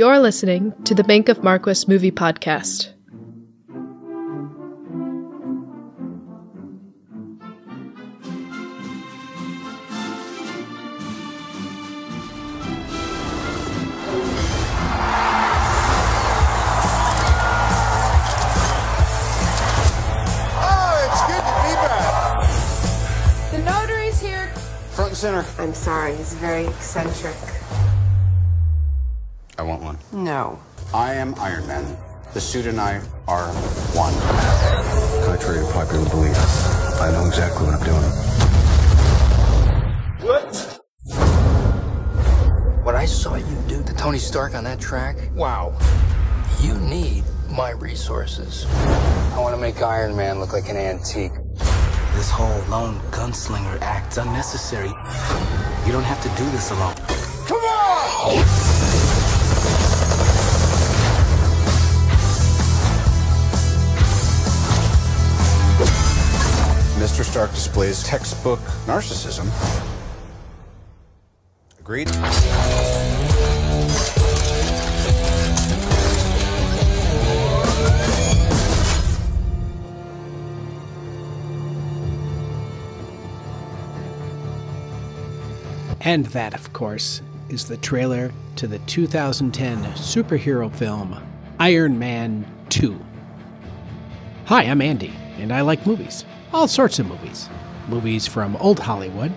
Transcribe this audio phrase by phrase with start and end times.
[0.00, 2.94] You're listening to the Bank of Marquis Movie Podcast.
[20.56, 22.48] Oh, it's good to be back.
[23.50, 24.46] The notary's here.
[24.92, 25.44] Front and center.
[25.58, 27.49] I'm sorry, he's very eccentric.
[30.30, 30.42] I.
[30.42, 30.58] No.
[30.94, 31.96] I am Iron Man.
[32.34, 33.48] The suit and I are
[33.94, 34.14] one.
[35.24, 36.36] Contrary to popular belief,
[37.00, 38.10] I know exactly what I'm doing.
[40.28, 40.78] What?
[42.84, 45.76] What I saw you do to Tony Stark on that track, wow.
[46.60, 48.66] You need my resources.
[49.34, 51.32] I want to make Iron Man look like an antique.
[52.14, 54.92] This whole lone gunslinger act's unnecessary.
[55.86, 56.94] You don't have to do this alone.
[57.48, 58.59] Come on!
[67.10, 67.24] Mr.
[67.24, 69.48] Stark displays textbook narcissism.
[71.80, 72.08] Agreed?
[86.02, 91.20] And that, of course, is the trailer to the 2010 superhero film
[91.58, 92.98] Iron Man 2.
[94.44, 96.24] Hi, I'm Andy, and I like movies.
[96.52, 97.48] All sorts of movies.
[97.86, 99.32] Movies from old Hollywood,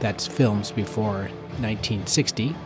[0.00, 1.28] that's films before
[1.60, 2.56] 1960.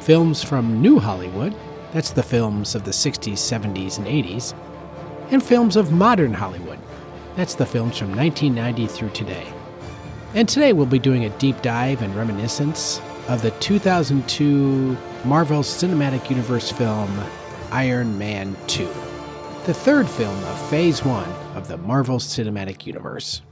[0.00, 1.54] Films from new Hollywood,
[1.94, 4.54] that's the films of the 60s, 70s, and 80s.
[5.30, 6.78] And films of modern Hollywood,
[7.34, 9.50] that's the films from 1990 through today.
[10.34, 16.28] And today we'll be doing a deep dive and reminiscence of the 2002 Marvel Cinematic
[16.28, 17.10] Universe film
[17.70, 18.86] Iron Man 2,
[19.64, 21.24] the third film of Phase 1
[21.54, 23.42] of the Marvel Cinematic Universe.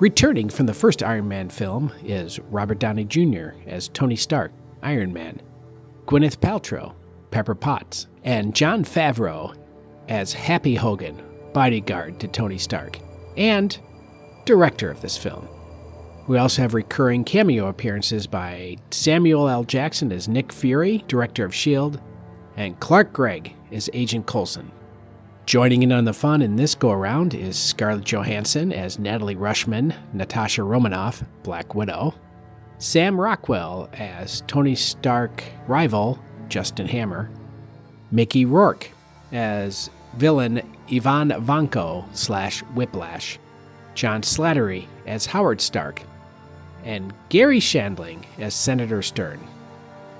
[0.00, 3.50] Returning from the first Iron Man film is Robert Downey Jr.
[3.68, 4.50] as Tony Stark,
[4.82, 5.40] Iron Man,
[6.06, 6.94] Gwyneth Paltrow,
[7.30, 9.54] Pepper Potts, and Jon Favreau
[10.08, 12.98] as Happy Hogan, bodyguard to Tony Stark,
[13.36, 13.78] and
[14.46, 15.46] director of this film.
[16.26, 19.62] We also have recurring cameo appearances by Samuel L.
[19.62, 22.00] Jackson as Nick Fury, director of S.H.I.E.L.D.,
[22.56, 24.72] and Clark Gregg as Agent Coulson.
[25.46, 29.94] Joining in on the fun in this go around is Scarlett Johansson as Natalie Rushman,
[30.12, 32.14] Natasha Romanoff, Black Widow,
[32.78, 36.18] Sam Rockwell as Tony Stark rival,
[36.48, 37.30] Justin Hammer,
[38.12, 38.90] Mickey Rourke
[39.32, 40.62] as villain
[40.92, 43.38] Ivan Vanko slash Whiplash,
[43.94, 46.02] John Slattery as Howard Stark,
[46.84, 49.40] and Garry Shandling as Senator Stern.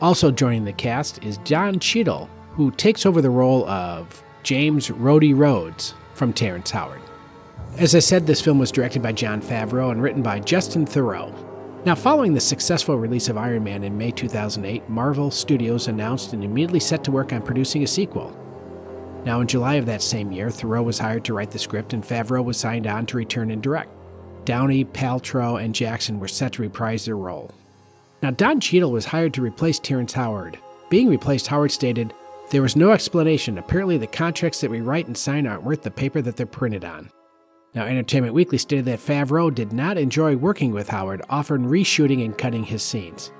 [0.00, 5.36] Also joining the cast is Don Cheadle, who takes over the role of James Rhodey
[5.36, 7.00] Rhodes from Terrence Howard.
[7.78, 11.32] As I said, this film was directed by Jon Favreau and written by Justin Theroux.
[11.84, 16.44] Now, following the successful release of Iron Man in May 2008, Marvel Studios announced and
[16.44, 18.36] immediately set to work on producing a sequel.
[19.24, 22.04] Now, in July of that same year, Theroux was hired to write the script and
[22.04, 23.90] Favreau was signed on to return and direct.
[24.44, 27.50] Downey, Paltrow, and Jackson were set to reprise their role.
[28.22, 30.58] Now, Don Cheadle was hired to replace Terrence Howard.
[30.90, 32.12] Being replaced, Howard stated,
[32.50, 33.58] There was no explanation.
[33.58, 36.84] Apparently, the contracts that we write and sign aren't worth the paper that they're printed
[36.84, 37.08] on.
[37.74, 42.36] Now, Entertainment Weekly stated that Favreau did not enjoy working with Howard, often reshooting and
[42.36, 43.30] cutting his scenes.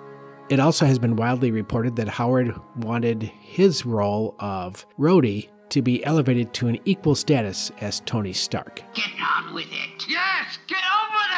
[0.49, 6.05] It also has been widely reported that Howard wanted his role of Rhodey to be
[6.05, 8.83] elevated to an equal status as Tony Stark.
[8.95, 10.07] Get on with it.
[10.09, 11.33] Yes, get on with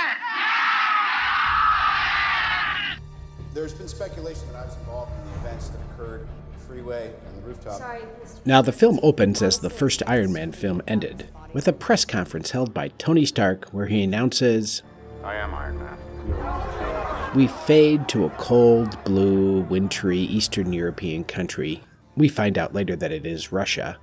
[2.99, 3.55] it.
[3.55, 7.13] There's been speculation that I was involved in the events that occurred on the freeway
[7.27, 7.79] and the rooftop.
[7.79, 8.03] Sorry,
[8.45, 12.51] Now, the film opens as the first Iron Man film ended, with a press conference
[12.53, 14.83] held by Tony Stark where he announces
[15.23, 17.33] I am Iron Man.
[17.35, 21.83] We fade to a cold, blue, wintry Eastern European country.
[22.17, 23.99] We find out later that it is Russia,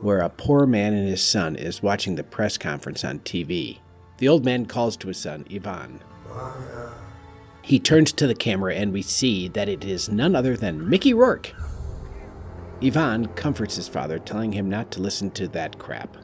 [0.00, 3.78] where a poor man and his son is watching the press conference on TV.
[4.18, 6.00] The old man calls to his son, Ivan.
[7.62, 11.12] He turns to the camera and we see that it is none other than Mickey
[11.12, 11.52] Rourke.
[12.82, 16.16] Ivan comforts his father, telling him not to listen to that crap.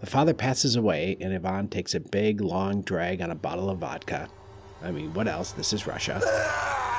[0.00, 3.78] The father passes away, and Ivan takes a big, long drag on a bottle of
[3.78, 4.28] vodka.
[4.82, 5.52] I mean, what else?
[5.52, 6.20] This is Russia.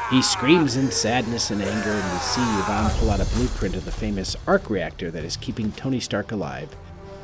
[0.09, 3.85] He screams in sadness and anger, and we see Ivan pull out a blueprint of
[3.85, 6.75] the famous arc reactor that is keeping Tony Stark alive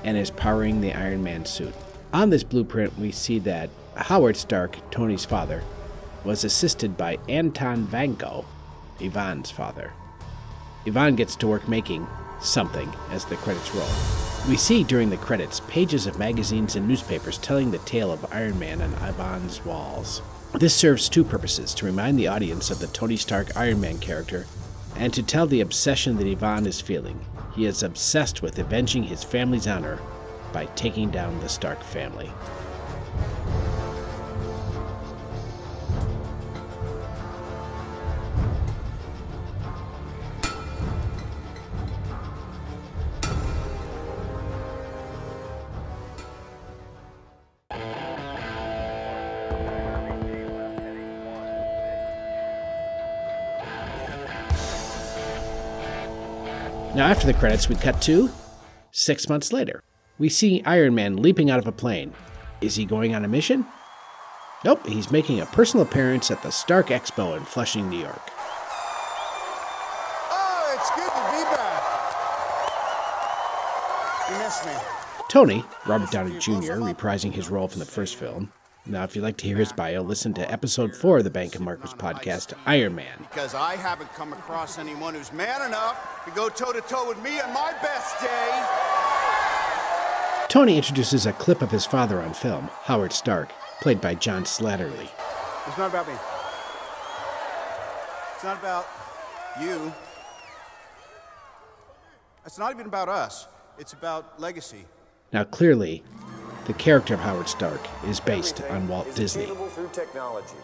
[0.04, 1.74] and is powering the Iron Man suit.
[2.14, 5.64] On this blueprint, we see that Howard Stark, Tony's father,
[6.24, 8.46] was assisted by Anton Vanko,
[9.00, 9.92] Ivan's father.
[10.86, 12.08] Ivan gets to work making
[12.42, 13.88] something as the credits roll.
[14.50, 18.60] We see during the credits pages of magazines and newspapers telling the tale of Iron
[18.60, 20.22] Man on Ivan's walls.
[20.54, 24.46] This serves two purposes to remind the audience of the Tony Stark Iron Man character
[24.96, 27.26] and to tell the obsession that Ivan is feeling.
[27.56, 30.00] He is obsessed with avenging his family's honor
[30.52, 32.32] by taking down the Stark family.
[57.14, 58.28] After the credits, we cut to
[58.90, 59.84] six months later.
[60.18, 62.12] We see Iron Man leaping out of a plane.
[62.60, 63.68] Is he going on a mission?
[64.66, 68.32] Nope, he's making a personal appearance at the Stark Expo in Flushing, New York.
[70.32, 71.84] Oh, it's good to be back.
[74.32, 74.74] You missed me.
[75.30, 78.52] Tony, Robert Downey Jr., reprising his role from the first film.
[78.86, 81.56] Now, if you'd like to hear his bio, listen to episode 4 of the Bank
[81.56, 83.18] of Marcus podcast, Iron Man.
[83.18, 87.22] Because I haven't come across anyone who's man enough to go toe to toe with
[87.24, 88.66] me on my best day.
[90.50, 95.08] Tony introduces a clip of his father on film, Howard Stark, played by John Slattery.
[95.66, 96.16] It's not about me.
[98.36, 98.86] It's not about
[99.62, 99.94] you.
[102.46, 103.48] It's not even about us.
[103.80, 104.84] It's about legacy.
[105.32, 106.04] Now, clearly,
[106.66, 109.46] the character of Howard Stark is based on Walt is Disney.
[109.46, 110.56] through technology,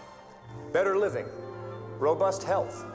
[0.72, 1.26] better living,
[1.98, 2.86] robust health,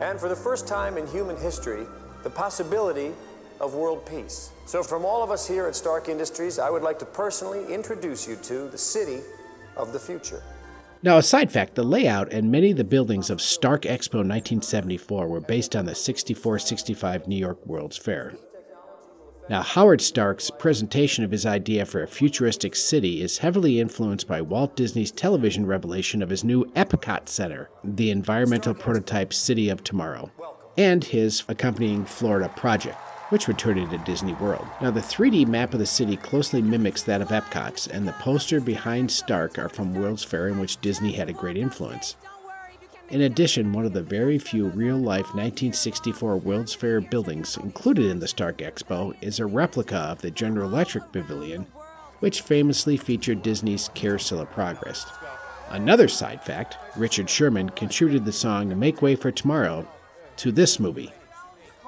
[0.00, 1.86] and for the first time in human history,
[2.22, 3.12] the possibility
[3.60, 4.50] of world peace.
[4.66, 8.26] So, from all of us here at Stark Industries, I would like to personally introduce
[8.26, 9.20] you to the city
[9.76, 10.42] of the future.
[11.02, 15.26] Now, a side fact the layout and many of the buildings of Stark Expo 1974
[15.26, 18.34] were based on the 64 65 New York World's Fair.
[19.48, 24.40] Now, Howard Stark's presentation of his idea for a futuristic city is heavily influenced by
[24.40, 30.30] Walt Disney's television revelation of his new Epcot Center, the environmental prototype City of Tomorrow,
[30.78, 32.96] and his accompanying Florida project,
[33.30, 34.66] which would turn into Disney World.
[34.80, 38.60] Now, the 3D map of the city closely mimics that of Epcot's, and the poster
[38.60, 42.16] behind Stark are from World's Fair, in which Disney had a great influence.
[43.12, 48.20] In addition, one of the very few real life 1964 World's Fair buildings included in
[48.20, 51.66] the Stark Expo is a replica of the General Electric Pavilion,
[52.20, 55.04] which famously featured Disney's Carousel of Progress.
[55.68, 59.86] Another side fact Richard Sherman contributed the song Make Way for Tomorrow
[60.38, 61.12] to this movie.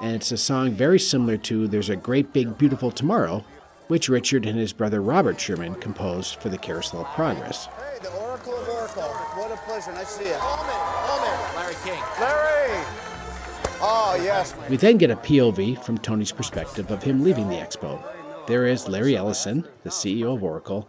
[0.02, 3.46] And it's a song very similar to There's a Great Big Beautiful Tomorrow,
[3.88, 7.64] which Richard and his brother Robert Sherman composed for the Carousel of Progress.
[7.64, 7.94] Hey,
[9.82, 9.90] the Oracle of Oracle.
[9.90, 9.92] What a pleasure.
[9.92, 10.36] Nice to see you.
[10.36, 11.56] Holman, Holman.
[11.56, 12.02] Larry King.
[12.20, 12.84] Larry!
[13.80, 14.54] Oh, yes.
[14.70, 18.02] We then get a POV from Tony's perspective of him leaving the expo.
[18.46, 20.88] There is Larry Ellison, the CEO of Oracle,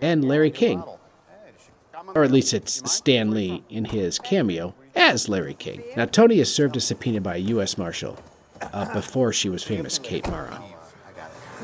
[0.00, 0.82] and Larry King.
[2.14, 5.82] Or at least it's Stan Lee in his cameo as Larry King.
[5.96, 7.78] Now, Tony is served a subpoena by a U.S.
[7.78, 8.18] Marshal
[8.60, 10.62] uh, before she was famous, Kate Mara.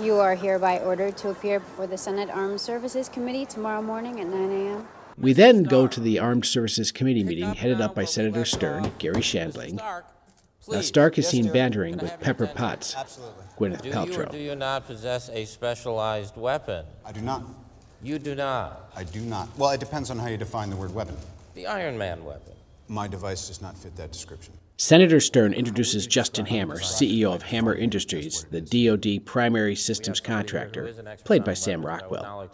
[0.00, 4.28] You are hereby ordered to appear before the Senate Armed Services Committee tomorrow morning at
[4.28, 4.88] 9 a.m.
[5.20, 9.16] We then go to the Armed Services Committee meeting headed up by Senator Stern, Garry
[9.20, 9.80] Shandling.
[10.68, 12.94] Now, Stark is seen bantering with Pepper Potts,
[13.58, 16.84] Gwyneth Do you or do you not possess a specialized weapon?
[17.04, 17.42] I do not.
[18.02, 18.92] You do not.
[18.94, 19.48] I do not.
[19.58, 21.16] Well, it depends on how you define the word weapon.
[21.54, 22.52] The Iron Man weapon.
[22.86, 24.54] My device does not fit that description.
[24.80, 30.94] Senator Stern introduces Justin Hammer, CEO of Hammer Industries, the DoD primary systems contractor,
[31.24, 32.48] played by Sam Rockwell.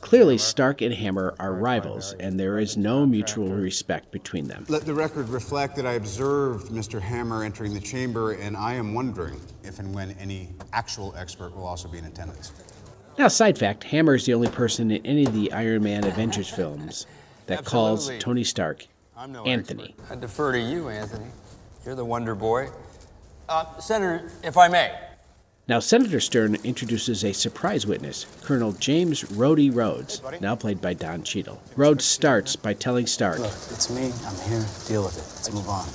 [0.00, 4.64] Clearly, Stark and Hammer are rivals, and there is no mutual respect between them.
[4.70, 6.98] Let the record reflect that I observed Mr.
[6.98, 11.66] Hammer entering the chamber, and I am wondering if and when any actual expert will
[11.66, 12.52] also be in attendance.
[13.18, 16.48] Now, side fact Hammer is the only person in any of the Iron Man Avengers
[16.48, 17.04] films
[17.44, 18.86] that calls Tony Stark
[19.26, 19.94] no Anthony.
[20.10, 21.26] I defer to you, Anthony.
[21.84, 22.68] You're the Wonder Boy.
[23.48, 24.92] Uh, Senator, if I may.
[25.68, 31.22] Now, Senator Stern introduces a surprise witness, Colonel James Rhodey Rhodes, now played by Don
[31.22, 31.60] Cheadle.
[31.76, 34.10] Rhodes starts by telling Stark, Look, it's me.
[34.26, 34.64] I'm here.
[34.86, 35.28] Deal with it.
[35.36, 35.86] Let's move on.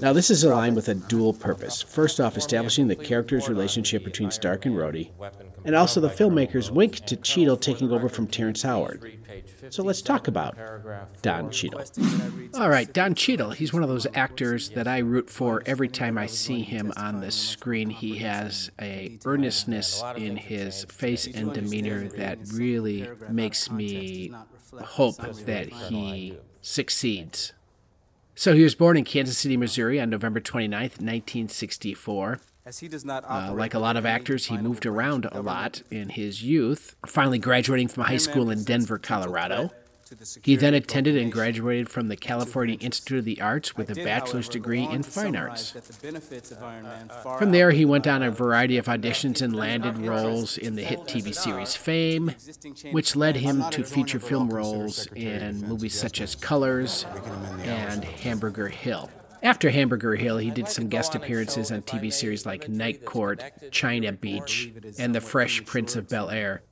[0.00, 1.82] Now, this is a line with a dual purpose.
[1.82, 5.10] First off, establishing the character's relationship between Stark and Rhodey,
[5.64, 9.18] and also the filmmakers wink to Cheadle taking over from Terrence Howard.
[9.68, 10.56] So let's talk about
[11.22, 11.82] Don Cheadle.
[12.54, 13.50] All right, Don Cheadle.
[13.50, 17.20] He's one of those actors that I root for every time I see him on
[17.20, 17.90] the screen.
[17.90, 24.32] He has a earnestness in his face and demeanor that really makes me
[24.82, 27.52] hope that he succeeds.
[28.40, 32.40] So he was born in Kansas City, Missouri on November 29th, 1964.
[32.64, 35.82] As he does not uh, like a lot of actors, he moved around a lot
[35.90, 39.72] in his youth, finally graduating from high school in Denver, Colorado.
[40.42, 44.48] He then attended and graduated from the California Institute of the Arts with a bachelor's
[44.48, 45.74] degree in fine arts.
[45.76, 50.74] Uh, uh, from there, he went on a variety of auditions and landed roles in
[50.74, 52.34] the hit TV series Fame,
[52.92, 57.06] which led him to feature film roles in movies such as Colors
[57.64, 59.10] and Hamburger Hill.
[59.42, 64.12] After Hamburger Hill, he did some guest appearances on TV series like Night Court, China
[64.12, 66.62] Beach, and The Fresh Prince of Bel Air,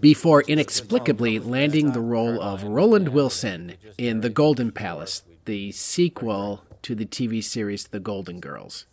[0.00, 6.94] before inexplicably landing the role of Roland Wilson in The Golden Palace, the sequel to
[6.94, 8.86] the TV series The Golden Girls.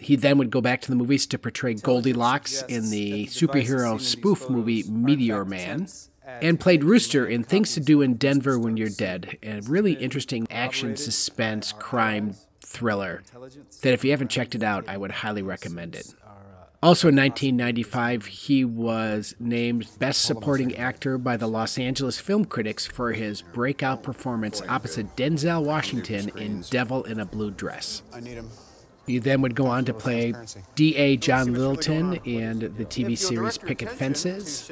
[0.00, 4.48] He then would go back to the movies to portray Goldilocks in the superhero spoof
[4.48, 5.88] movie Meteor Man,
[6.40, 10.46] and played Rooster in Things to Do in Denver When You're Dead, a really interesting
[10.50, 13.22] action, suspense, crime thriller
[13.82, 16.12] that if you haven't checked it out, I would highly recommend it.
[16.80, 22.86] Also in 1995, he was named Best Supporting Actor by the Los Angeles Film Critics
[22.86, 28.02] for his breakout performance opposite Denzel Washington in Devil in a Blue Dress.
[29.08, 30.34] He then would go on to play
[30.76, 31.16] D.A.
[31.16, 34.70] John Littleton in the TV series Picket Fences,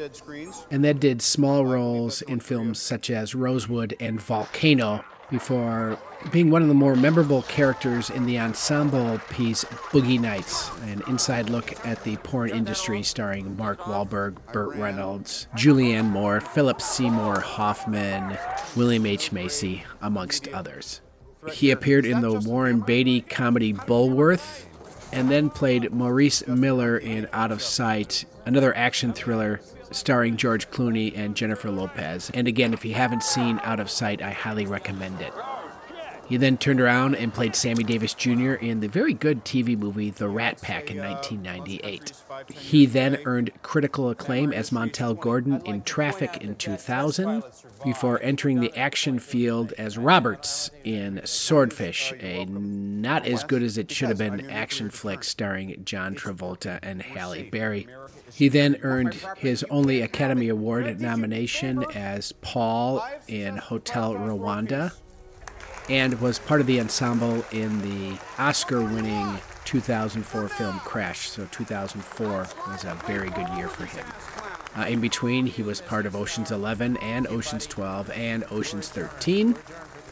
[0.71, 5.99] and then did small roles in films such as Rosewood and Volcano before
[6.31, 11.51] being one of the more memorable characters in the ensemble piece Boogie Nights, an inside
[11.51, 18.39] look at the porn industry starring Mark Wahlberg, Burt Reynolds, Julianne Moore, Philip Seymour Hoffman,
[18.75, 19.33] William H.
[19.33, 21.01] Macy, amongst others.
[21.53, 24.65] He appeared in the Warren Beatty comedy Bulworth
[25.13, 29.61] and then played Maurice Miller in Out of Sight, another action thriller
[29.97, 32.31] starring George Clooney and Jennifer Lopez.
[32.35, 35.33] And again, if you haven't seen Out of Sight, I highly recommend it.
[36.29, 38.55] He then turned around and played Sammy Davis Jr.
[38.55, 42.13] in the very good TV movie The Rat Pack in 1998.
[42.53, 47.45] He then earned critical acclaim as Montel Gordon in Traffic in 2000,
[47.85, 53.91] before entering the action field as Roberts in Swordfish, a not as good as it
[53.91, 57.87] should have been action flick starring John Travolta and Halle Berry.
[58.33, 64.93] He then earned his only Academy Award nomination as Paul in Hotel Rwanda
[65.89, 71.29] and was part of the ensemble in the Oscar winning 2004 film Crash.
[71.31, 72.29] So 2004
[72.69, 74.07] was a very good year for him.
[74.77, 79.57] Uh, in between, he was part of Ocean's 11 and Ocean's 12 and Ocean's 13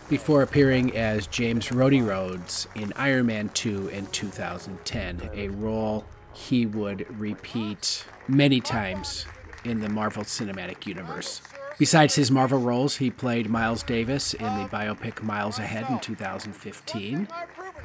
[0.09, 6.05] before appearing as James Rhodey Rhodes in Iron Man 2 in 2010, a role
[6.35, 9.27] he would repeat many times
[9.65, 11.41] in the Marvel Cinematic Universe.
[11.79, 17.29] Besides his Marvel roles, he played Miles Davis in the biopic Miles Ahead in 2015,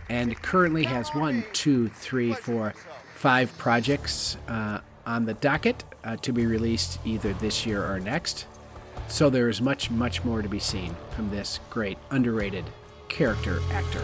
[0.09, 2.73] and currently has one, two, three, four,
[3.15, 8.45] five projects uh, on the docket uh, to be released either this year or next.
[9.07, 12.65] So there is much, much more to be seen from this great, underrated
[13.07, 14.01] character actor.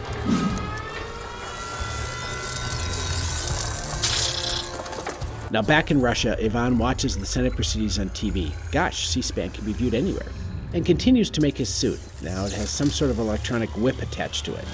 [5.51, 8.51] Now, back in Russia, Ivan watches the Senate proceedings on TV.
[8.71, 10.31] Gosh, C SPAN can be viewed anywhere.
[10.73, 11.99] And continues to make his suit.
[12.21, 14.65] Now, it has some sort of electronic whip attached to it.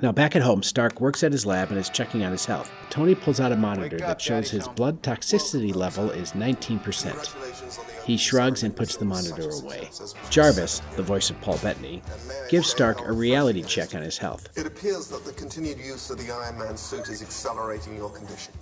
[0.00, 2.70] Now, back at home, Stark works at his lab and is checking on his health.
[2.90, 7.91] Tony pulls out a monitor that shows his blood toxicity level is 19%.
[8.04, 9.88] He shrugs and puts the monitor away.
[10.30, 12.02] Jarvis, the voice of Paul Bettany,
[12.48, 14.48] gives Stark a reality check on his health.
[14.56, 18.52] It appears that the continued use of the Iron Man suit is accelerating your condition.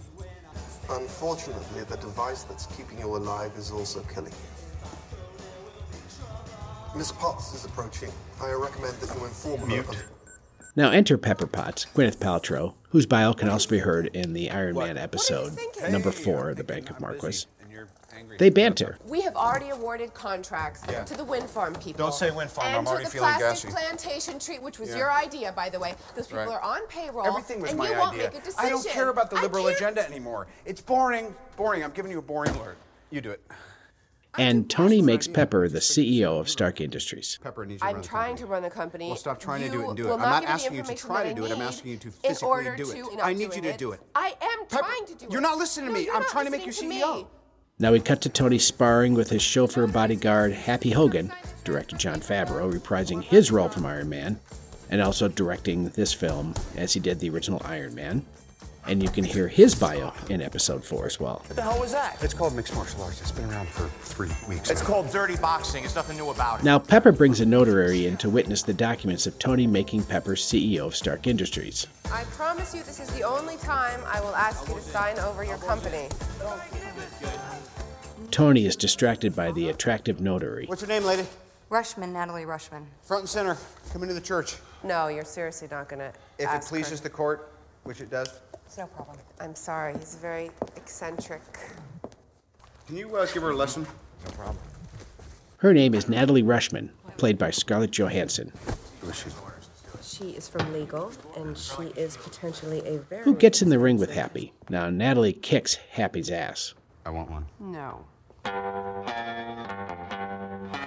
[0.91, 4.39] Unfortunately, the device that's keeping you alive is also killing you.
[6.97, 8.11] Miss Potts is approaching.
[8.43, 9.97] I recommend that you inform her of
[10.77, 14.77] now enter Pepper Potts, Gwyneth Paltrow, whose bio can also be heard in the Iron
[14.77, 15.59] Man episode,
[15.91, 17.47] number four, The Bank of Marquis.
[18.39, 18.99] They banter.
[19.07, 21.05] We have already awarded contracts Yeah.
[21.05, 22.05] to the wind farm people.
[22.07, 23.85] Don't say wind farm, And I'm already feeling to already the plastic gassy.
[23.87, 24.97] plantation tree, which was Yeah.
[24.97, 25.95] your idea, by the way.
[26.15, 26.55] Those people Right.
[26.55, 27.27] are on payroll.
[27.27, 28.31] Everything was and my you won't idea.
[28.31, 28.67] make a decision.
[28.67, 30.47] I don't care about the I liberal can't- agenda anymore.
[30.65, 31.35] It's boring.
[31.57, 31.85] Boring.
[31.85, 32.79] I'm giving you a boring alert.
[33.11, 33.43] You do it.
[34.39, 37.39] And Tony makes Pepper the CEO of Stark Industries.
[37.43, 39.09] Pepper needs I'm trying to run the company.
[39.09, 40.07] Well, stop trying to do it and do it.
[40.07, 41.45] will I'm not not give me the asking you to information try that to do
[41.47, 41.51] it.
[41.53, 43.17] I'm need asking you to in physically order do to it.
[43.17, 44.01] not I need doing you to do it.
[44.15, 45.33] I am trying to do it.
[45.33, 46.05] You're not listening to No, me.
[46.07, 47.15] you're I'm not trying to make you listening CEO.
[47.17, 47.27] me.
[47.81, 51.33] Now we cut to Tony sparring with his chauffeur bodyguard Happy Hogan,
[51.65, 54.39] director Jon Favreau, reprising his role from Iron Man,
[54.91, 58.23] and also directing this film as he did the original Iron Man.
[58.87, 61.43] And you can hear his bio in episode 4 as well.
[61.47, 62.17] What the hell was that?
[62.23, 63.21] It's called mixed martial arts.
[63.21, 64.71] It's been around for three weeks.
[64.71, 65.83] It's called dirty boxing.
[65.83, 66.65] There's nothing new about it.
[66.65, 70.87] Now, Pepper brings a notary in to witness the documents of Tony making Pepper CEO
[70.87, 71.87] of Stark Industries.
[72.11, 75.45] I promise you this is the only time I will ask you to sign over
[75.45, 76.09] your company.
[78.31, 80.67] Tony is distracted by the attractive notary.
[80.67, 81.27] What's your name, lady?
[81.71, 82.87] Rushman, Natalie Rushman.
[83.03, 83.57] Front and center.
[83.93, 84.57] Come into the church.
[84.83, 87.05] No, you're seriously not gonna If ask it pleases her.
[87.05, 87.53] the court,
[87.85, 88.41] which it does.
[88.67, 89.17] It's no problem.
[89.41, 91.43] I'm sorry, he's very eccentric.
[92.87, 93.87] Can you uh, give her a lesson?
[94.25, 94.59] No problem.
[95.59, 98.53] Her name is Natalie Rushman, played by Scarlett Johansson.
[99.01, 99.31] Who is she?
[100.03, 103.23] She is from legal, and she is potentially a very.
[103.23, 104.53] Who gets in the ring with Happy?
[104.69, 106.75] Now, Natalie kicks Happy's ass.
[107.07, 107.47] I want one.
[107.59, 108.05] No.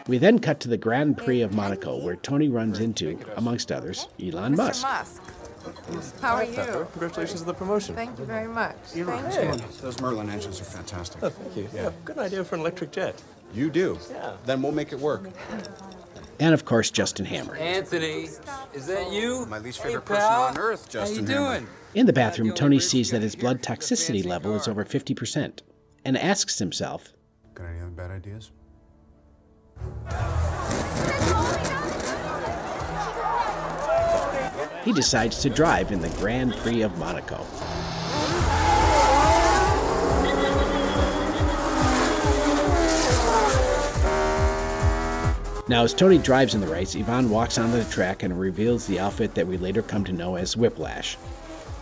[0.08, 4.08] We then cut to the Grand Prix of Monaco, where Tony runs into, amongst others,
[4.22, 4.84] Elon Musk.
[4.84, 5.22] Musk.
[6.22, 6.88] How are you?
[6.92, 7.96] Congratulations on the promotion.
[7.96, 8.76] Thank you very much.
[8.96, 9.68] Elon, Thank you.
[9.82, 11.24] those Merlin engines are fantastic.
[11.24, 11.70] Oh, thank you.
[11.74, 13.22] Yeah, good idea for an electric jet.
[13.54, 13.98] You do.
[14.12, 14.34] Yeah.
[14.46, 15.30] Then we'll make it work.
[16.40, 17.56] And of course, Justin Hammer.
[17.56, 18.28] Anthony,
[18.74, 19.36] is that you?
[19.42, 21.58] Oh, my least Hey, favorite person on earth, Justin How are you Hammer.
[21.60, 21.68] doing?
[21.94, 25.60] In the bathroom, Tony sees that his blood toxicity level is over 50%
[26.04, 27.14] and asks himself,
[27.54, 28.50] Got any other bad ideas?
[34.84, 37.46] He decides to drive in the Grand Prix of Monaco.
[45.70, 49.00] Now, as Tony drives in the race, Ivan walks onto the track and reveals the
[49.00, 51.18] outfit that we later come to know as Whiplash.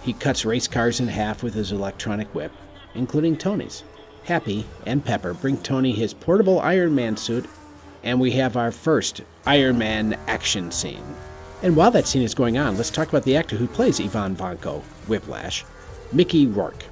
[0.04, 2.52] He cuts race cars in half with his electronic whip,
[2.94, 3.84] including Tony's.
[4.26, 7.50] Happy and Pepper bring Tony his portable Iron Man suit,
[8.04, 11.16] and we have our first Iron Man action scene.
[11.64, 14.36] And while that scene is going on, let's talk about the actor who plays Ivan
[14.36, 15.64] Vanko, Whiplash,
[16.12, 16.86] Mickey Rourke.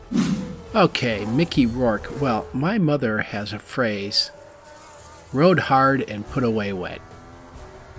[0.75, 2.21] Okay, Mickey Rourke.
[2.21, 4.31] Well, my mother has a phrase
[5.33, 7.01] rode hard and put away wet.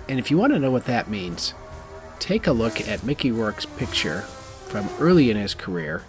[0.09, 1.53] And if you want to know what that means,
[2.19, 4.21] take a look at Mickey Rourke's picture
[4.67, 6.03] from early in his career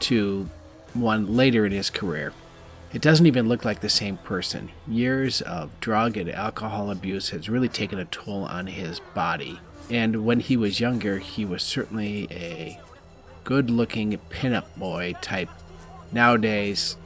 [0.00, 0.48] to
[0.94, 2.32] one later in his career.
[2.92, 4.70] It doesn't even look like the same person.
[4.88, 9.60] Years of drug and alcohol abuse has really taken a toll on his body.
[9.90, 12.80] And when he was younger, he was certainly a
[13.44, 15.48] good looking pinup boy type.
[16.12, 16.96] Nowadays,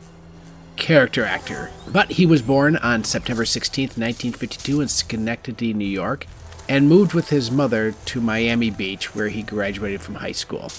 [0.77, 1.71] character actor.
[1.89, 6.27] But he was born on September 16, 1952, in Schenectady, New York,
[6.69, 10.71] and moved with his mother to Miami Beach, where he graduated from high school.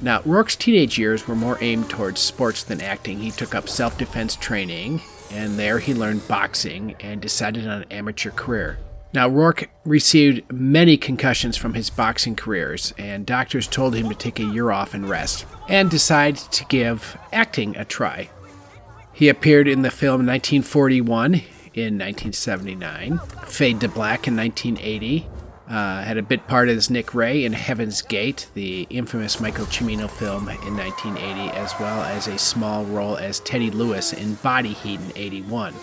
[0.00, 3.18] Now, Rourke's teenage years were more aimed towards sports than acting.
[3.18, 7.92] He took up self defense training, and there he learned boxing and decided on an
[7.92, 8.78] amateur career.
[9.14, 14.38] Now, Rourke received many concussions from his boxing careers, and doctors told him to take
[14.38, 18.28] a year off and rest, and decided to give acting a try.
[19.14, 21.34] He appeared in the film 1941
[21.74, 25.26] in 1979, Fade to Black in 1980,
[25.68, 30.08] uh, had a bit part as Nick Ray in Heaven's Gate, the infamous Michael Cimino
[30.08, 35.00] film in 1980, as well as a small role as Teddy Lewis in Body Heat
[35.00, 35.74] in 81.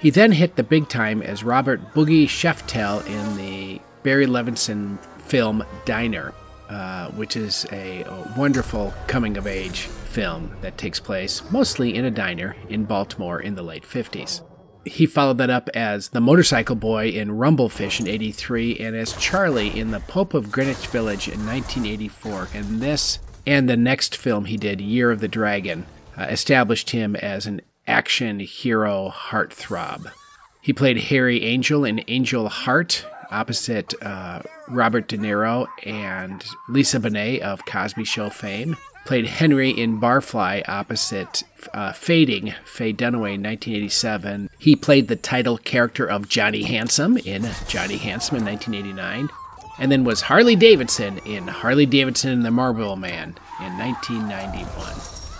[0.00, 5.64] He then hit the big time as Robert Boogie Sheftel in the Barry Levinson film
[5.84, 6.32] Diner,
[6.68, 12.04] uh, which is a, a wonderful coming of age film that takes place mostly in
[12.04, 14.42] a diner in Baltimore in the late 50s.
[14.84, 19.76] He followed that up as the motorcycle boy in Rumblefish in 83 and as Charlie
[19.76, 22.48] in The Pope of Greenwich Village in 1984.
[22.54, 27.16] And this and the next film he did, Year of the Dragon, uh, established him
[27.16, 30.12] as an action hero heartthrob.
[30.60, 37.40] He played Harry Angel in Angel Heart opposite uh, Robert De Niro and Lisa Bonet
[37.40, 38.76] of Cosby Show fame.
[39.04, 44.50] Played Henry in Barfly opposite uh, Fading, Faye Dunaway in 1987.
[44.58, 49.30] He played the title character of Johnny Handsome in Johnny Handsome in 1989.
[49.78, 54.68] And then was Harley Davidson in Harley Davidson and the Marlboro Man in 1991.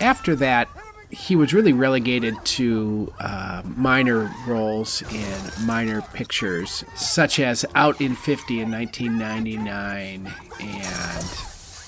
[0.01, 0.69] After that,
[1.11, 8.14] he was really relegated to uh, minor roles in minor pictures, such as Out in
[8.14, 11.25] 50 in 1999 and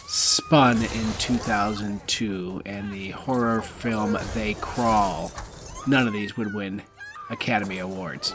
[0.08, 5.30] Spun in 2002 and the horror film They Crawl.
[5.86, 6.82] None of these would win
[7.30, 8.34] Academy Awards.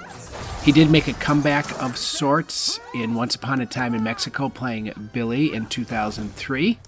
[0.64, 5.10] He did make a comeback of sorts in Once Upon a Time in Mexico, playing
[5.14, 6.80] Billy in 2003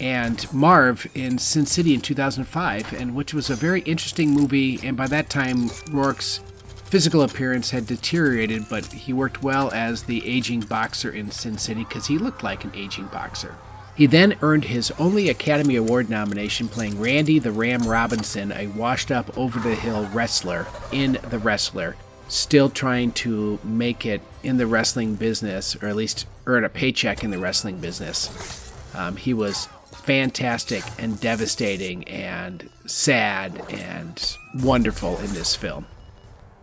[0.00, 4.78] and Marv in Sin City in 2005, and which was a very interesting movie.
[4.82, 6.40] And by that time, Rourke's
[6.84, 11.84] physical appearance had deteriorated, but he worked well as the aging boxer in Sin City
[11.84, 13.56] because he looked like an aging boxer.
[13.94, 19.10] He then earned his only Academy Award nomination playing Randy the Ram Robinson, a washed
[19.10, 21.96] up, over the hill wrestler in The Wrestler,
[22.28, 27.24] still trying to make it in the wrestling business, or at least earn a paycheck
[27.24, 28.72] in the wrestling business.
[28.94, 29.68] Um, he was
[30.08, 35.84] fantastic and devastating and sad and wonderful in this film.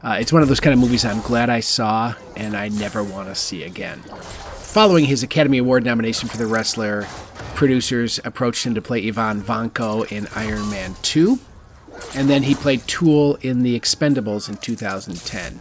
[0.01, 3.03] Uh, it's one of those kind of movies I'm glad I saw and I never
[3.03, 3.99] want to see again.
[3.99, 7.05] Following his Academy Award nomination for The Wrestler,
[7.53, 11.37] producers approached him to play Ivan Vanko in Iron Man 2,
[12.15, 15.59] and then he played Tool in The Expendables in 2010.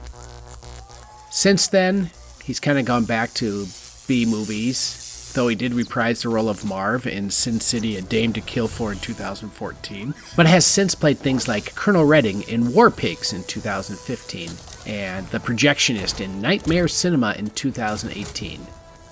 [1.31, 2.11] Since then,
[2.43, 3.67] he's kind of gone back to
[4.09, 5.04] B movies,
[5.35, 8.69] though he did reprise the role of Marv in Sin City A Dame to Kill
[8.69, 13.45] For in 2014, but has since played things like Colonel Redding in War Pigs in
[13.45, 14.51] 2015
[14.87, 18.61] and The Projectionist in Nightmare Cinema in 2018.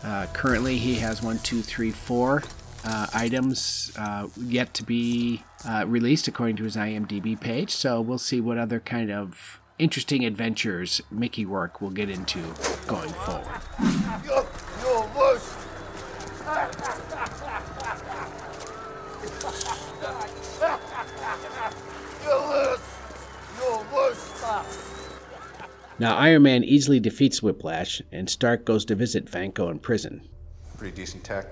[0.05, 2.43] Uh, currently, he has one, two, three, four
[2.85, 7.71] uh, items uh, yet to be uh, released according to his IMDb page.
[7.71, 12.41] So we'll see what other kind of interesting adventures Mickey Rourke will get into
[12.87, 13.47] going forward.
[25.99, 30.29] Now, Iron Man easily defeats Whiplash, and Stark goes to visit Vanko in prison.
[30.77, 31.47] Pretty decent tech.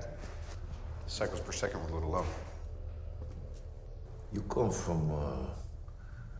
[1.06, 2.26] Cycles per second were a little low.
[4.32, 5.54] You come from a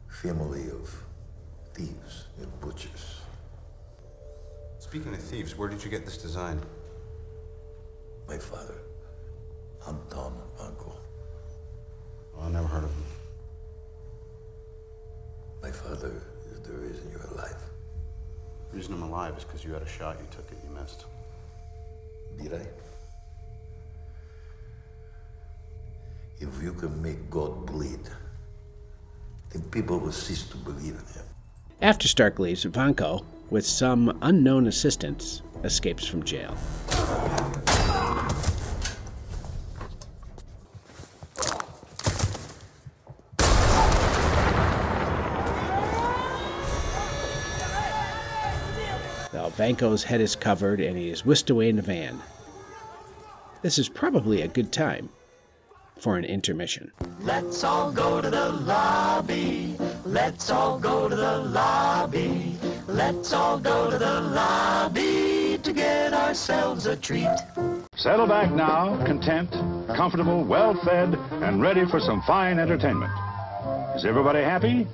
[0.09, 1.05] family of
[1.73, 3.20] thieves and butchers.
[4.81, 6.61] Speaking of thieves, where did you get this design?
[8.40, 8.74] My father,
[9.87, 10.94] Anton Vanko.
[12.35, 13.05] Oh, I never heard of him.
[15.62, 17.62] My father is the reason you're alive.
[18.70, 21.05] The reason I'm alive is because you had a shot, you took it, you missed.
[22.42, 22.66] Did I?
[26.38, 28.09] If you can make God bleed,
[29.50, 31.26] then people will cease to believe in him.
[31.83, 36.57] After Stark leaves, Vanko, with some unknown assistance, escapes from jail.
[49.33, 52.18] Now, Vanko's head is covered and he is whisked away in a van.
[53.61, 55.11] This is probably a good time
[55.99, 56.90] for an intermission.
[57.20, 59.77] Let's all go to the lobby.
[60.07, 62.57] Let's all go to the lobby.
[62.88, 67.29] Let's all go to the lobby to get ourselves a treat.
[67.96, 69.51] Settle back now, content,
[69.94, 73.12] comfortable, well fed, and ready for some fine entertainment.
[73.94, 74.87] Is everybody happy?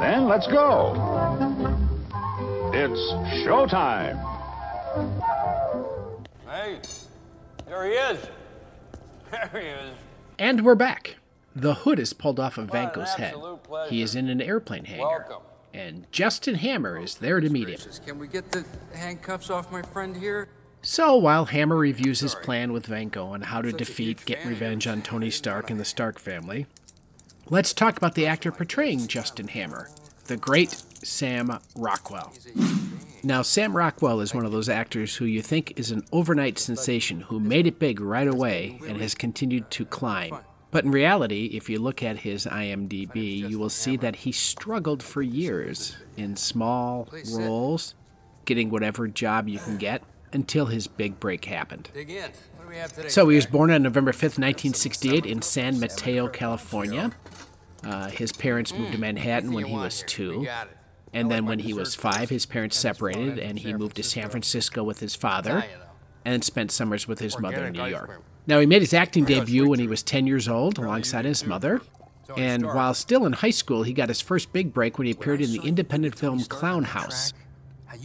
[0.00, 1.73] Then let's go.
[2.76, 3.00] It's
[3.46, 4.18] showtime.
[6.48, 6.80] Hey,
[7.66, 8.18] there he is.
[9.30, 9.94] There he is.
[10.40, 11.16] And we're back.
[11.54, 13.34] The hood is pulled off of What Vanko's head.
[13.62, 13.90] pleasure.
[13.90, 15.06] He is in an airplane hangar.
[15.06, 15.42] Welcome.
[15.72, 17.78] And Justin Hammer is there to meet him.
[18.04, 20.48] Can we get the handcuffs off my friend here?
[20.82, 25.00] So while Hammer reviews his plan with Vanko on how to defeat, get revenge on
[25.02, 26.66] Tony Stark and the Stark family,
[27.50, 29.90] let's talk about the actor portraying Justin Hammer,
[30.24, 30.70] the great
[31.02, 32.32] Sam Rockwell.
[33.22, 37.22] Now, Sam Rockwell is one of those actors who you think is an overnight sensation
[37.22, 40.36] who made it big right away and has continued to climb.
[40.70, 45.02] But in reality, if you look at his IMDb, you will see that he struggled
[45.02, 47.94] for years in small roles,
[48.44, 51.88] getting whatever job you can get, until his big break happened.
[53.06, 57.12] So he was born on November 5th, 1968, in San Mateo, California.
[57.84, 60.46] Uh, his parents moved to Manhattan when he was two.
[61.12, 64.82] And then when he was five, his parents separated and he moved to San Francisco
[64.82, 65.64] with his father
[66.24, 68.22] and spent summers with his mother in New York.
[68.46, 71.80] Now, he made his acting debut when he was 10 years old alongside his mother.
[72.36, 75.40] And while still in high school, he got his first big break when he appeared
[75.40, 77.32] in the independent film Clown House.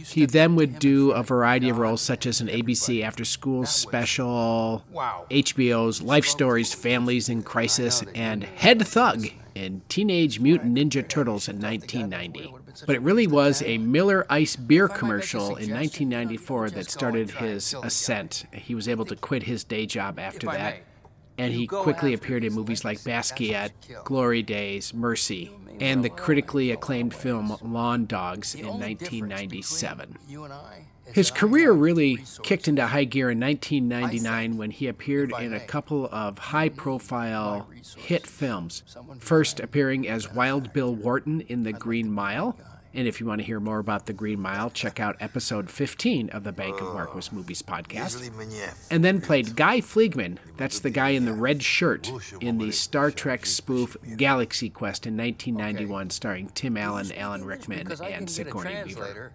[0.06, 4.84] He then would do a variety of roles, such as an ABC After School special,
[5.30, 11.60] HBO's Life Stories, Families in Crisis, and Head Thug in Teenage Mutant Ninja Turtles in
[11.60, 12.54] 1990.
[12.86, 18.44] But it really was a Miller Ice beer commercial in 1994 that started his ascent.
[18.52, 20.78] He was able to quit his day job after that,
[21.38, 23.70] and he quickly appeared in movies like Basquiat,
[24.04, 30.16] Glory Days, Mercy, and the critically acclaimed film Lawn Dogs in 1997.
[31.12, 36.08] His career really kicked into high gear in 1999 when he appeared in a couple
[36.10, 38.82] of high profile hit films.
[39.18, 42.56] First appearing as Wild Bill Wharton in The Green Mile.
[42.92, 46.30] And if you want to hear more about The Green Mile, check out episode 15
[46.30, 48.28] of the Bank of Marquis Movies podcast.
[48.90, 53.12] And then played Guy Fleegman, that's the guy in the red shirt, in the Star
[53.12, 59.32] Trek spoof Galaxy Quest in 1991, starring Tim Allen, Alan Rickman, and Sigourney Weaver.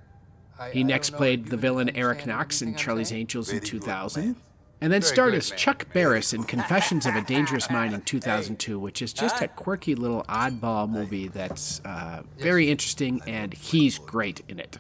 [0.72, 4.36] He next played the villain Eric Knox in Charlie's Angels in 2000,
[4.82, 9.02] and then starred as Chuck Barris in Confessions of a Dangerous Mind in 2002, which
[9.02, 14.60] is just a quirky little oddball movie that's uh, very interesting, and he's great in
[14.60, 14.78] it.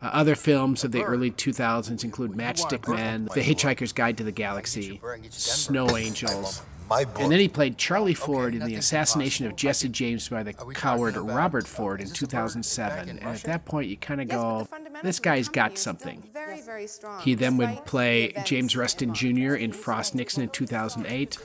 [0.00, 4.32] Uh, other films of the early 2000s include Matchstick Men, The Hitchhiker's Guide to the
[4.32, 10.28] Galaxy, Snow Angels, and then he played Charlie Ford in the assassination of Jesse James
[10.28, 13.08] by the coward Robert Ford in 2007.
[13.08, 14.68] And at that point, you kind of go,
[15.02, 16.22] this guy's got something.
[16.32, 17.20] Very, very strong.
[17.20, 19.54] He then would play James Reston Jr.
[19.54, 21.38] in Frost Nixon in 2008,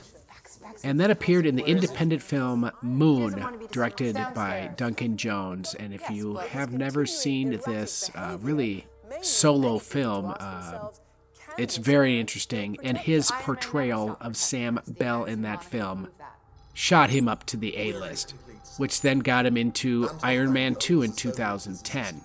[0.82, 5.74] and then appeared in the independent film Moon, directed by Duncan Jones.
[5.74, 8.86] And if you have never seen this uh, really
[9.22, 10.88] solo film, uh,
[11.58, 16.08] it's very interesting, and his portrayal of Sam Bell in that film
[16.72, 18.34] shot him up to the A list,
[18.76, 22.20] which then got him into Iron Man 2 in 2010.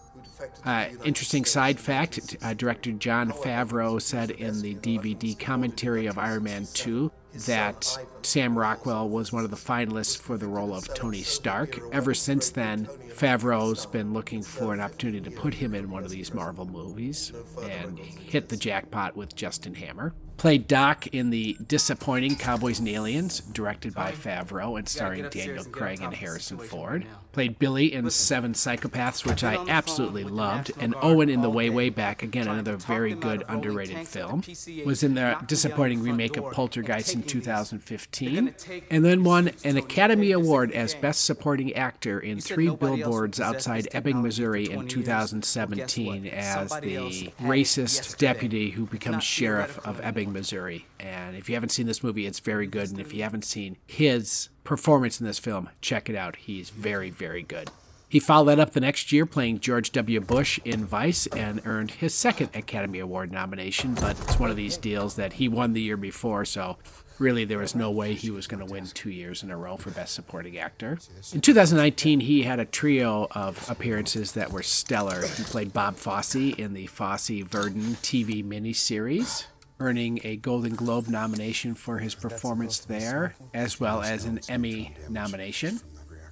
[0.66, 6.44] Uh, interesting side fact uh, director Jon Favreau said in the DVD commentary of Iron
[6.44, 7.12] Man 2
[7.46, 11.80] that Sam Rockwell was one of the finalists for the role of Tony Stark.
[11.92, 16.12] Ever since then, Favreau's been looking for an opportunity to put him in one of
[16.12, 20.14] these Marvel movies and hit the jackpot with Justin Hammer.
[20.40, 26.00] Played Doc in the disappointing Cowboys and Aliens, directed by Favreau and starring Daniel Craig
[26.02, 27.06] and Harrison Ford.
[27.34, 31.90] Played Billy in Seven Psychopaths, which I absolutely loved, and Owen in The Way Way
[31.90, 34.42] Back, again, another very good underrated film.
[34.86, 40.72] Was in the disappointing remake of Poltergeist in 2015, and then won an Academy Award
[40.72, 48.18] as Best Supporting Actor in Three Billboards Outside Ebbing, Missouri in 2017 as the racist
[48.18, 50.86] deputy who becomes sheriff of Ebbing, Missouri.
[51.00, 52.90] And if you haven't seen this movie, it's very good.
[52.90, 56.36] And if you haven't seen his performance in this film, check it out.
[56.36, 57.70] He's very, very good.
[58.10, 60.20] He followed that up the next year playing George W.
[60.20, 64.78] Bush in Vice and earned his second Academy Award nomination, but it's one of these
[64.78, 66.78] deals that he won the year before, so
[67.20, 69.78] really there was no way he was going to win two years in a row
[69.78, 71.00] for Best Supporting Actor.
[71.34, 75.26] In 2019, he had a trio of appearances that were stellar.
[75.26, 79.46] He played Bob Fosse in the Fosse Verdon TV miniseries
[79.80, 85.80] earning a Golden Globe nomination for his performance there, as well as an Emmy nomination.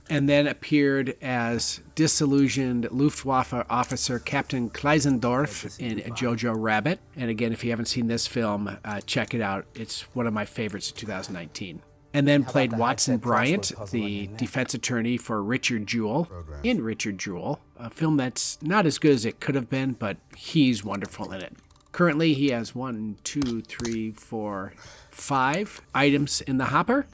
[0.09, 6.99] And then appeared as disillusioned Luftwaffe officer Captain Klenzendorf in Jojo Rabbit.
[7.15, 9.65] And again, if you haven't seen this film, uh, check it out.
[9.75, 11.81] It's one of my favorites of 2019.
[12.13, 16.29] And then played Watson Bryant, the defense attorney for Richard Jewell,
[16.63, 20.17] in Richard Jewell, a film that's not as good as it could have been, but
[20.35, 21.53] he's wonderful in it.
[21.91, 24.73] Currently, he has one, two, three, four,
[25.11, 27.07] five items in the hopper.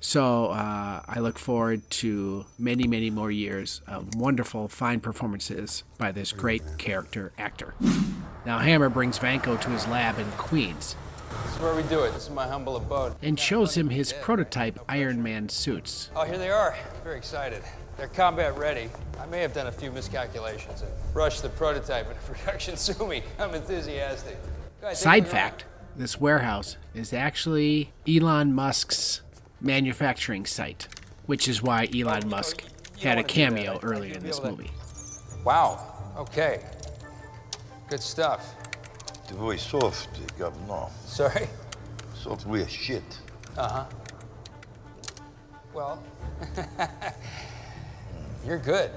[0.00, 6.12] So uh, I look forward to many, many more years of wonderful, fine performances by
[6.12, 7.74] this great character actor.
[8.46, 10.94] Now, Hammer brings Vanko to his lab in Queens
[11.44, 12.12] This is where we do it.
[12.12, 13.14] This is my humble abode.
[13.22, 16.10] and shows him his prototype Iron Man suits.
[16.14, 16.76] Oh, here they are.
[17.02, 17.62] Very excited.
[17.96, 18.88] They're combat ready.
[19.20, 22.76] I may have done a few miscalculations and rushed the prototype into production.
[22.76, 23.24] Sue me.
[23.40, 24.36] I'm enthusiastic.
[24.94, 25.64] Side fact
[25.96, 29.22] this warehouse is actually Elon Musk's
[29.60, 30.88] manufacturing site,
[31.26, 32.64] which is why Elon Musk
[33.00, 34.70] had a cameo earlier in this movie.
[35.44, 36.12] Wow.
[36.16, 36.60] Okay.
[37.88, 38.54] Good stuff.
[39.28, 40.86] The very soft, Governor.
[41.04, 41.48] Sorry?
[42.14, 43.18] Software shit.
[43.56, 43.84] Uh huh.
[45.74, 46.02] Well,
[48.46, 48.90] you're good.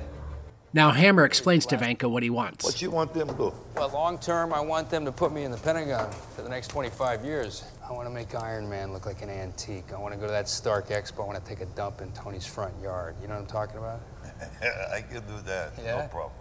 [0.74, 2.64] Now, Hammer explains to Vanko what he wants.
[2.64, 3.54] What you want them to do?
[3.76, 6.70] Well, long term, I want them to put me in the Pentagon for the next
[6.70, 7.66] 25 years.
[7.88, 9.92] I want to make Iron Man look like an antique.
[9.94, 11.24] I want to go to that Stark Expo.
[11.24, 13.16] I want to take a dump in Tony's front yard.
[13.22, 14.00] You know what I'm talking about?
[14.94, 15.74] I can do that.
[15.84, 15.98] Yeah?
[15.98, 16.32] No problem.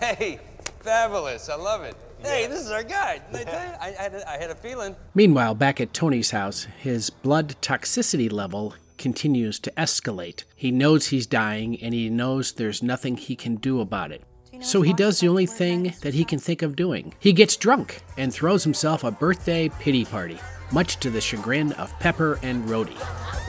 [0.00, 0.40] Hey,
[0.80, 1.48] fabulous.
[1.48, 1.94] I love it.
[2.22, 3.20] Hey, this is our guy.
[3.32, 3.72] I tell you?
[3.80, 4.96] I, I, had a- I had a feeling.
[5.14, 10.44] Meanwhile, back at Tony's house, his blood toxicity level continues to escalate.
[10.54, 14.22] He knows he's dying, and he knows there's nothing he can do about it.
[14.60, 17.14] So he does the only thing that he can think of doing.
[17.18, 20.38] He gets drunk and throws himself a birthday pity party,
[20.70, 22.98] much to the chagrin of Pepper and Rhodey.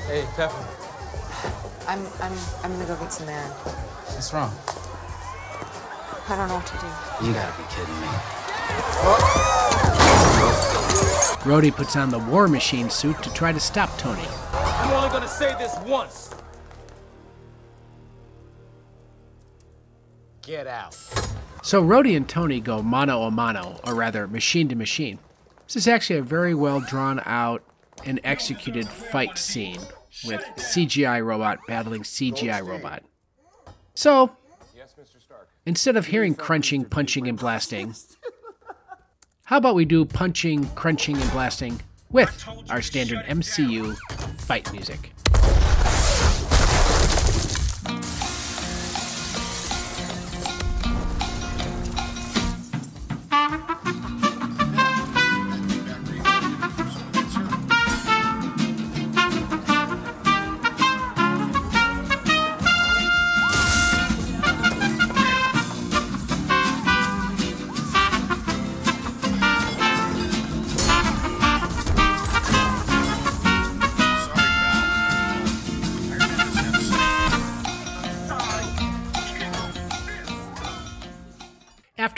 [0.08, 0.66] Hey, Pepper.
[1.86, 3.44] I'm, I'm, I'm gonna go get some air.
[3.44, 4.54] What's wrong?
[6.30, 7.28] I don't know what to do.
[7.28, 8.08] You gotta be kidding me.
[11.44, 14.28] Rhodey puts on the War Machine suit to try to stop Tony.
[14.82, 16.32] I'm only gonna say this once.
[20.42, 20.96] Get out.
[21.62, 25.20] So Rhodey and Tony go mano a mano, or rather, machine to machine.
[25.68, 27.64] This is actually a very well drawn out
[28.06, 29.80] and executed fight scene
[30.26, 33.04] with CGI robot battling CGI robot.
[33.94, 34.36] So,
[35.68, 37.94] instead of hearing crunching, punching, and blasting,
[39.44, 43.98] how about we do punching, crunching, and blasting with our standard MCU
[44.38, 45.14] fight music?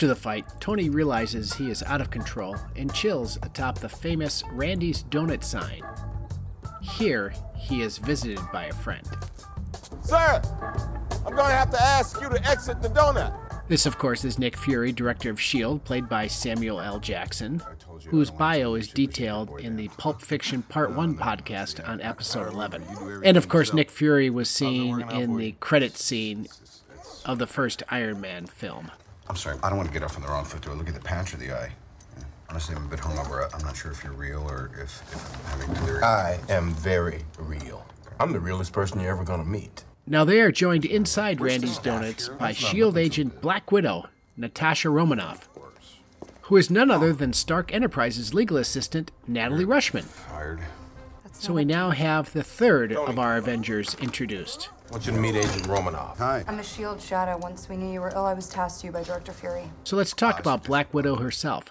[0.04, 4.44] After the fight, Tony realizes he is out of control and chills atop the famous
[4.52, 5.82] Randy's Donut sign.
[6.82, 9.08] Here, he is visited by a friend.
[10.02, 10.42] Sir,
[11.24, 13.34] I'm going to have to ask you to exit the donut.
[13.68, 17.00] This, of course, is Nick Fury, director of S.H.I.E.L.D., played by Samuel L.
[17.00, 17.62] Jackson,
[18.08, 23.22] whose bio is detailed in the Pulp Fiction Part 1 podcast on episode 11.
[23.24, 26.46] And, of course, Nick Fury was seen in the credit scene
[27.24, 28.90] of the first Iron Man film.
[29.28, 30.62] I'm sorry, I don't want to get off on the wrong foot.
[30.62, 31.72] Do I look at the patch or the eye?
[32.50, 33.52] Honestly, I'm a bit hungover.
[33.54, 36.04] I'm not sure if you're real or if, if I'm having delirium.
[36.04, 37.86] I am very real.
[38.20, 39.84] I'm the realest person you're ever gonna meet.
[40.06, 43.00] Now they are joined inside Randy's Donuts by S.H.I.E.L.D.
[43.00, 44.06] agent Black Widow,
[44.36, 45.48] Natasha Romanoff,
[46.42, 50.04] who is none other than Stark Enterprises legal assistant Natalie Rushman.
[50.04, 50.60] Fired.
[51.32, 54.68] So we now have the third of our Avengers introduced.
[54.88, 56.18] I want you to meet Agent Romanoff.
[56.18, 56.44] Hi.
[56.46, 57.38] I'm a SHIELD shadow.
[57.38, 59.70] Once we knew you were ill, I was tasked to you by Director Fury.
[59.84, 61.64] So let's talk about Black Widow herself,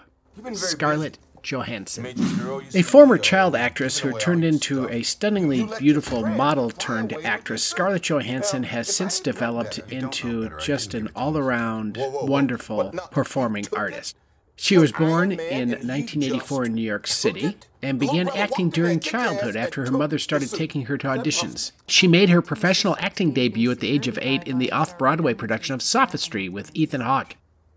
[0.54, 2.04] Scarlett Johansson.
[2.04, 6.71] Major girl, you A former uh, child actress who turned into a stunningly beautiful model
[6.71, 14.15] turned actress, Scarlett Johansson has since developed into just an all around wonderful performing artist.
[14.56, 19.86] She was born in 1984 in New York City and began acting during childhood after
[19.86, 21.72] her mother started taking her to auditions.
[21.88, 25.34] She made her professional acting debut at the age of eight in the off Broadway
[25.34, 27.36] production of Sophistry with Ethan Hawke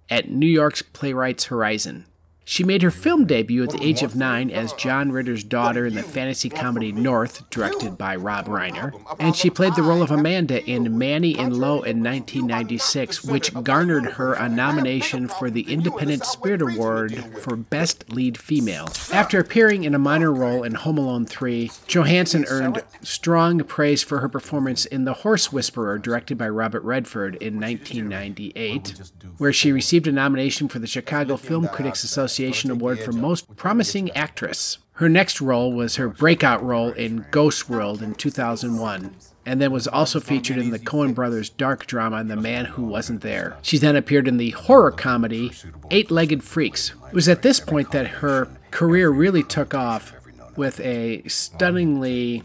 [0.09, 2.07] at New York's Playwrights Horizon.
[2.48, 5.96] She made her film debut at the age of nine as John Ritter's daughter in
[5.96, 10.64] the fantasy comedy North, directed by Rob Reiner, and she played the role of Amanda
[10.64, 16.62] in Manny and Lo in 1996, which garnered her a nomination for the Independent Spirit
[16.62, 18.88] Award for Best Lead Female.
[19.12, 24.20] After appearing in a minor role in Home Alone 3, Johansson earned strong praise for
[24.20, 29.02] her performance in The Horse Whisperer, directed by Robert Redford in 1998,
[29.38, 32.36] where she received a nomination for the Chicago Film Critics Association
[32.70, 34.79] Award for Most Promising Actress.
[34.94, 39.87] Her next role was her breakout role in Ghost World in 2001, and then was
[39.87, 43.57] also featured in the Coen brothers' dark drama The Man Who Wasn't There.
[43.62, 45.53] She then appeared in the horror comedy
[45.90, 46.92] Eight Legged Freaks.
[47.09, 50.12] It was at this point that her career really took off
[50.57, 52.42] with a stunningly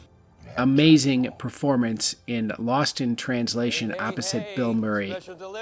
[0.57, 5.15] amazing performance in Lost in Translation opposite Bill Murray.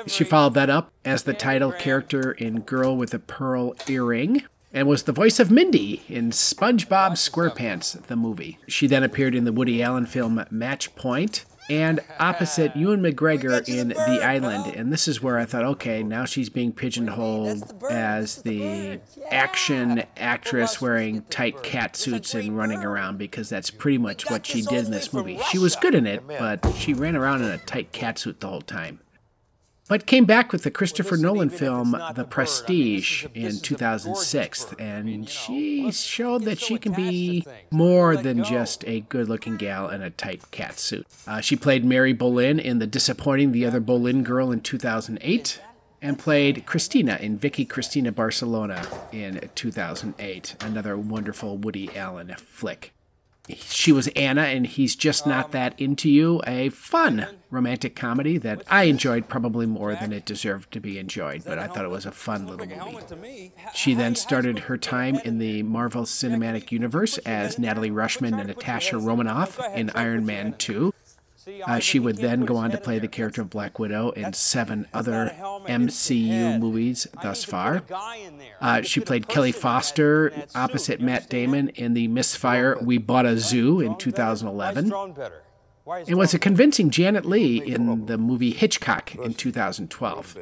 [0.08, 4.88] She followed that up as the title character in Girl with a Pearl Earring and
[4.88, 8.60] was the voice of Mindy in SpongeBob SquarePants, the movie.
[8.67, 13.90] She then appeared in the Woody Allen film Match Point and opposite Ewan McGregor in
[13.90, 14.76] The Island.
[14.76, 20.82] And this is where I thought, okay, now she's being pigeonholed as the action actress
[20.82, 24.92] wearing tight cat suits and running around because that's pretty much what she did in
[24.92, 25.40] this movie.
[25.50, 28.48] She was good in it, but she ran around in a tight cat suit the
[28.48, 29.00] whole time.
[29.89, 36.43] But came back with the Christopher Nolan film The Prestige in 2006, and she showed
[36.43, 40.80] that she can be more than just a good looking gal in a tight cat
[40.80, 41.08] suit.
[41.28, 45.60] Uh, she played Mary Boleyn in The Disappointing The Other Boleyn Girl in 2008,
[46.04, 52.93] and played Cristina in Vicky Cristina Barcelona in 2008, another wonderful Woody Allen flick.
[53.58, 56.41] She was Anna, and he's just not that into you.
[56.45, 61.43] A fun romantic comedy that I enjoyed probably more than it deserved to be enjoyed,
[61.45, 63.52] but I thought it was a fun little movie.
[63.73, 68.97] She then started her time in the Marvel Cinematic Universe as Natalie Rushman and Natasha
[68.97, 70.93] Romanoff in Iron Man 2.
[71.65, 74.87] Uh, she would then go on to play the character of Black Widow in seven
[74.94, 75.33] other
[75.67, 77.83] MCU movies thus far.
[78.60, 83.79] Uh, she played Kelly Foster opposite Matt Damon in the Misfire We Bought a Zoo
[83.79, 84.92] in 2011
[86.08, 90.37] and was a convincing Janet Leigh in the movie Hitchcock in 2012.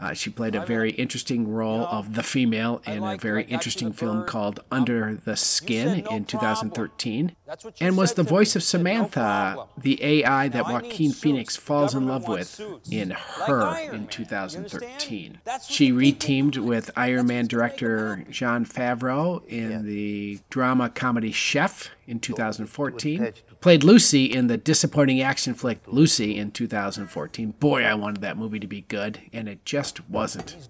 [0.00, 4.24] Uh, she played a very interesting role of the female in a very interesting film
[4.26, 7.36] called Under the Skin in 2013,
[7.80, 12.60] and was the voice of Samantha, the AI that Joaquin Phoenix falls in love with
[12.90, 15.38] in Her in 2013.
[15.68, 23.32] She reteamed with Iron Man director Jon Favreau in the drama comedy Chef in 2014.
[23.64, 27.52] Played Lucy in the disappointing action flick Lucy in 2014.
[27.52, 30.68] Boy, I wanted that movie to be good, and it just wasn't.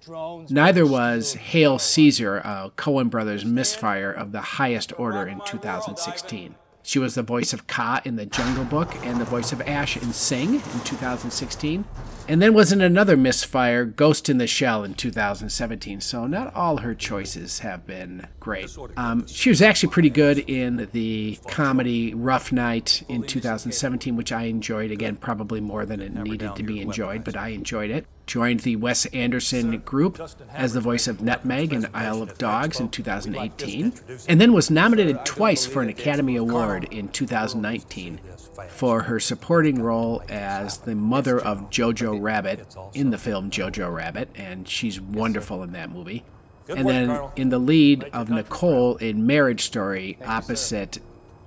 [0.48, 6.54] Neither was Hail Caesar, a Coen Brothers misfire of the highest order in 2016.
[6.86, 9.96] She was the voice of Kaa in The Jungle Book and the voice of Ash
[9.96, 11.86] in Sing in 2016.
[12.28, 16.02] And then was in another misfire, Ghost in the Shell in 2017.
[16.02, 18.76] So not all her choices have been great.
[18.98, 24.44] Um, she was actually pretty good in the comedy Rough Night in 2017, which I
[24.44, 24.90] enjoyed.
[24.90, 28.06] Again, probably more than it needed to be enjoyed, but I enjoyed it.
[28.26, 30.20] Joined the Wes Anderson group
[30.52, 33.92] as the voice of Nutmeg in Isle of Dogs in 2018,
[34.28, 38.20] and then was nominated twice for an Academy Award in 2019
[38.68, 44.30] for her supporting role as the mother of Jojo Rabbit in the film Jojo Rabbit,
[44.34, 46.24] and she's wonderful in that movie.
[46.68, 50.98] And then in the lead of Nicole in Marriage Story opposite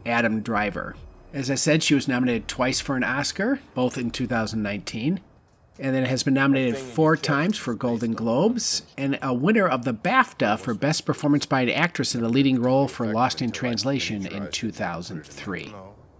[0.05, 0.95] Adam Driver.
[1.33, 5.21] As I said, she was nominated twice for an Oscar, both in 2019
[5.79, 9.93] and then has been nominated four times for Golden Globes, and a winner of the
[9.93, 14.25] BAFTA for Best Performance by an Actress in a Leading Role for Lost in Translation
[14.25, 15.73] in 2003.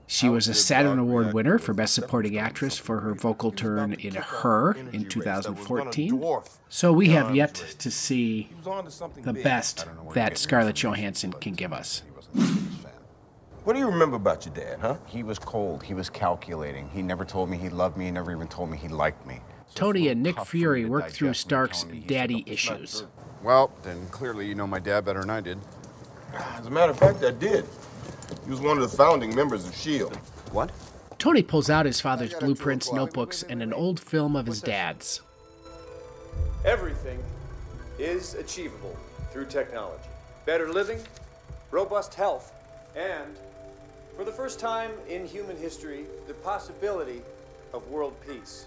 [0.10, 4.16] She was a Saturn Award winner for Best Supporting Actress for her vocal turn in
[4.16, 6.24] Her in 2014.
[6.70, 12.04] So we have yet to see the best that Scarlett Johansson can give us.
[13.68, 14.96] What do you remember about your dad, huh?
[15.08, 15.84] He was cold.
[15.84, 16.88] He was calculating.
[16.88, 18.06] He never told me he loved me.
[18.06, 19.42] He never even told me he liked me.
[19.76, 23.04] Tony and Nick Fury worked through Stark's daddy issues.
[23.44, 25.58] Well, then clearly you know my dad better than I did.
[26.34, 27.66] As a matter of fact, I did.
[28.46, 30.16] He was one of the founding members of S.H.I.E.L.D.
[30.54, 30.72] What?
[31.20, 35.20] Tony pulls out his father's blueprints, notebooks, and an old film of his dad's.
[36.64, 37.22] Everything
[38.00, 38.96] is achievable
[39.34, 40.08] through technology.
[40.46, 41.02] Better living,
[41.72, 42.54] robust health,
[42.96, 43.38] and,
[44.18, 47.22] for the first time in human history, the possibility
[47.72, 48.66] of world peace.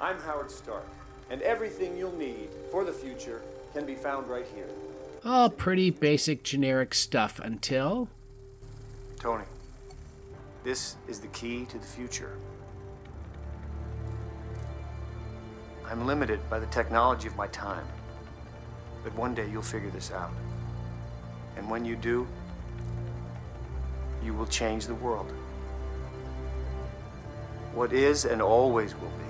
[0.00, 0.86] I'm Howard Stark,
[1.28, 3.42] and everything you'll need for the future
[3.74, 4.68] can be found right here.
[5.24, 8.08] All pretty basic, generic stuff until.
[9.18, 9.42] Tony,
[10.62, 12.38] this is the key to the future.
[15.84, 17.86] I'm limited by the technology of my time.
[19.02, 20.30] But one day you'll figure this out.
[21.56, 22.26] And when you do,
[24.26, 25.32] you will change the world.
[27.72, 29.24] What is and always will be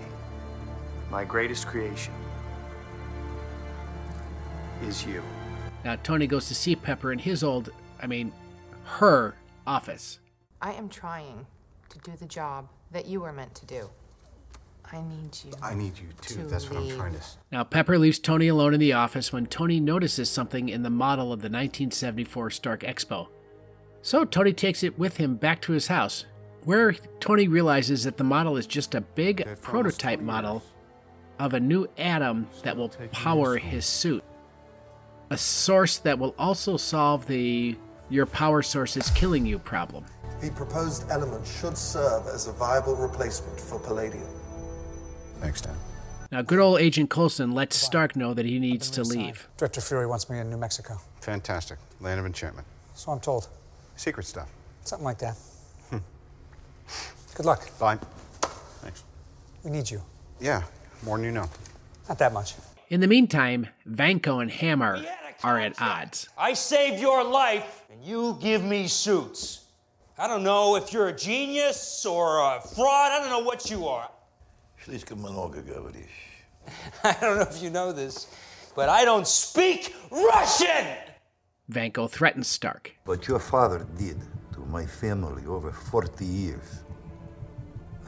[1.11, 2.15] my greatest creation
[4.83, 5.23] is you.
[5.85, 7.71] Now, Tony goes to see Pepper in his old,
[8.03, 8.33] I mean,
[8.85, 9.37] her
[9.67, 10.19] office.
[10.61, 11.47] I am trying
[11.91, 13.91] to do the job that you were meant to do.
[14.93, 15.53] I need you.
[15.63, 16.35] I need you too.
[16.37, 17.19] to That's what I'm trying to.
[17.19, 20.91] s- Now, Pepper leaves Tony alone in the office when Tony notices something in the
[20.91, 23.29] model of the 1974 Stark Expo.
[24.07, 26.27] So, Tony takes it with him back to his house,
[26.63, 30.63] where Tony realizes that the model is just a big prototype model
[31.41, 34.23] of a new atom that will power his suit.
[35.31, 37.77] A source that will also solve the
[38.09, 40.05] your power source is killing you problem.
[40.41, 44.29] The proposed element should serve as a viable replacement for palladium.
[45.41, 45.79] Next time.
[46.31, 49.49] Now, good old Agent Coulson lets Stark know that he needs to leave.
[49.57, 50.97] Director Fury wants me in New Mexico.
[51.23, 51.81] Fantastic.
[52.01, 52.69] Land of enchantment.
[52.95, 53.49] So I'm told.
[53.97, 54.49] Secret stuff.
[54.85, 55.37] Something like that.
[55.91, 55.99] Hmm.
[57.35, 57.67] Good luck.
[57.79, 57.99] Bye.
[58.83, 59.03] Thanks.
[59.65, 60.01] We need you.
[60.41, 60.63] Yeah,
[61.05, 61.49] more than you know.
[62.09, 62.55] Not that much.
[62.89, 65.05] In the meantime, Vanko and Hammer
[65.43, 66.29] are at odds.
[66.39, 69.65] I saved your life, and you give me suits.
[70.19, 73.13] I don't know if you're a genius or a fraud.
[73.13, 74.09] I don't know what you are.
[77.05, 78.29] I don't know if you know this,
[78.75, 80.87] but I don't speak Russian!
[81.71, 82.93] Vanko threatens Stark.
[83.07, 84.19] What your father did
[84.53, 86.85] to my family over 40 years,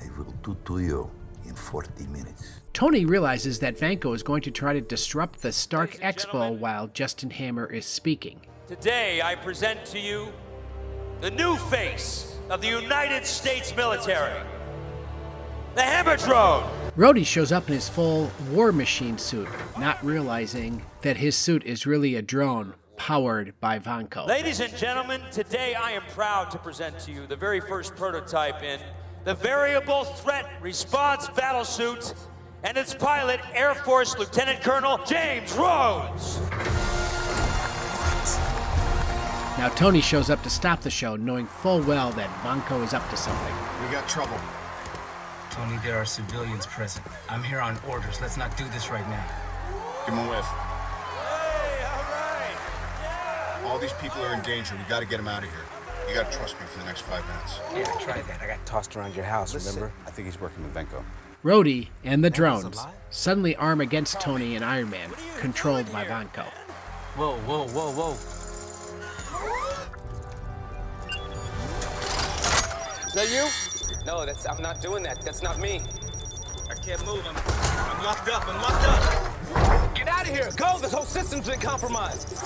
[0.00, 1.10] I will do to you
[1.44, 2.60] in 40 minutes.
[2.72, 7.30] Tony realizes that Vanko is going to try to disrupt the Stark Expo while Justin
[7.30, 8.40] Hammer is speaking.
[8.68, 10.28] Today, I present to you
[11.20, 14.40] the new face of the United States military.
[15.74, 16.64] the Hammer Drone.
[16.96, 19.48] Rhodey shows up in his full War Machine suit,
[19.78, 24.26] not realizing that his suit is really a drone powered by Vanko.
[24.26, 28.62] Ladies and gentlemen, today I am proud to present to you the very first prototype
[28.62, 28.78] in
[29.24, 32.14] the Variable Threat Response Battlesuit
[32.64, 36.40] and its pilot, Air Force Lieutenant Colonel James Rhodes.
[39.56, 43.08] Now Tony shows up to stop the show, knowing full well that Vanko is up
[43.10, 43.54] to something.
[43.84, 44.38] We got trouble.
[45.50, 47.06] Tony, there are civilians present.
[47.28, 48.20] I'm here on orders.
[48.20, 49.26] Let's not do this right now.
[50.06, 50.67] Give him a whiff.
[53.68, 54.74] All these people are in danger.
[54.74, 55.60] We got to get them out of here.
[56.08, 57.60] You got to trust me for the next five minutes.
[57.74, 58.40] Yeah, I tried that.
[58.40, 59.92] I got tossed around your house, remember?
[60.06, 61.04] I think he's working with Vanko.
[61.44, 66.44] Rhodey and the drones suddenly arm against Tony and Iron Man, controlled by Vanko.
[67.14, 68.12] Whoa, whoa, whoa, whoa.
[73.06, 73.46] Is that you?
[74.06, 75.20] No, that's I'm not doing that.
[75.22, 75.82] That's not me.
[76.70, 77.22] I can't move.
[77.26, 78.48] I'm, I'm locked up.
[78.48, 79.94] I'm locked up.
[79.94, 80.48] Get out of here.
[80.56, 80.78] Go.
[80.78, 82.44] This whole system's been compromised.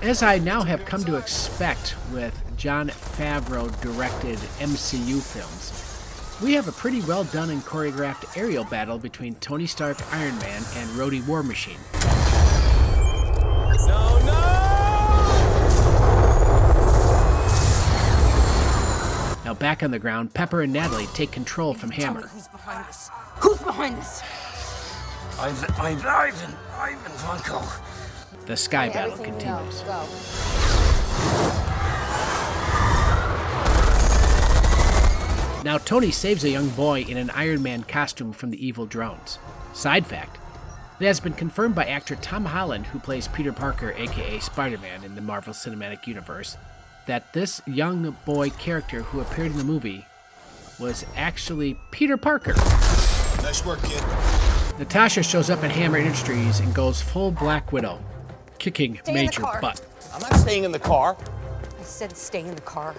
[0.00, 6.68] As I now have come to expect with Jon Favreau directed MCU films, we have
[6.68, 11.26] a pretty well done and choreographed aerial battle between Tony Stark Iron Man and Rhodey
[11.26, 11.80] War Machine.
[13.88, 14.32] No, no!
[19.44, 22.20] Now back on the ground, Pepper and Natalie take control from Hammer.
[22.28, 23.10] Who's behind this?
[23.40, 24.22] Who's behind this?
[25.40, 27.87] Ivan, Ivan, Ivan, Ivan Vanko.
[28.48, 29.84] The sky Okay, battle everything you know, continues.
[35.64, 39.38] Now Tony saves a young boy in an Iron Man costume from the evil drones.
[39.74, 40.38] Side fact,
[40.98, 45.04] it has been confirmed by actor Tom Holland, who plays Peter Parker, aka Spider Man,
[45.04, 46.56] in the Marvel Cinematic Universe,
[47.06, 50.06] that this young boy character who appeared in the movie
[50.78, 52.54] was actually Peter Parker.
[53.42, 54.02] Nice work, kid.
[54.78, 58.00] Natasha shows up at Hammer Industries and goes full Black Widow,
[58.58, 59.80] kicking Stay Major butt.
[60.14, 61.16] I'm not staying in the car.
[61.78, 62.94] I said stay in the car.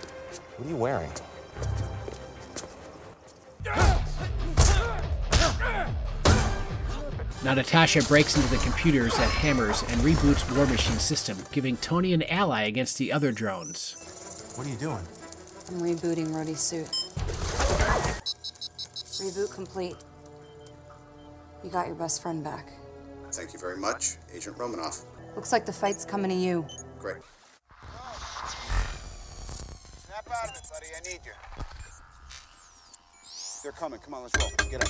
[0.57, 1.11] What are you wearing?
[7.41, 12.13] Now Natasha breaks into the computers at Hammers and reboots War Machine's system, giving Tony
[12.13, 14.53] an ally against the other drones.
[14.55, 15.07] What are you doing?
[15.69, 16.87] I'm rebooting Rhodey's suit.
[19.19, 19.95] Reboot complete.
[21.63, 22.73] You got your best friend back.
[23.31, 25.05] Thank you very much, Agent Romanoff.
[25.35, 26.65] Looks like the fight's coming to you.
[26.99, 27.17] Great.
[30.05, 30.87] Snap out of it, buddy.
[30.95, 31.31] I need you.
[33.63, 33.99] They're coming.
[33.99, 34.51] Come on, let's roll.
[34.69, 34.89] Get up.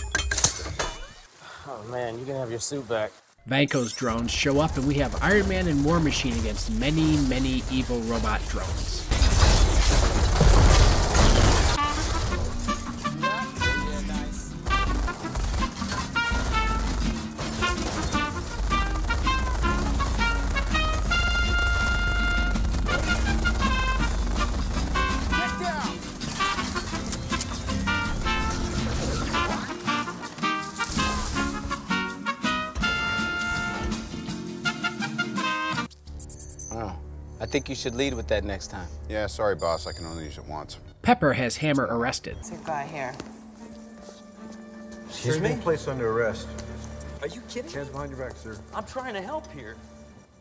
[1.68, 3.12] Oh man, you can have your suit back.
[3.48, 7.64] Vanko's drones show up, and we have Iron Man and War Machine against many, many
[7.72, 9.09] evil robot drones.
[37.50, 38.88] Think you should lead with that next time.
[39.10, 39.88] Yeah, sorry, boss.
[39.88, 40.78] I can only use it once.
[41.02, 42.38] Pepper has Hammer arrested.
[42.40, 43.14] It's a guy here.
[45.08, 45.58] Excuse me?
[45.62, 46.48] Placed under arrest.
[47.22, 47.72] Are you kidding?
[47.72, 48.58] Hands behind your back, sir.
[48.74, 49.76] I'm trying to help here.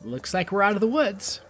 [0.05, 1.41] Looks like we're out of the woods.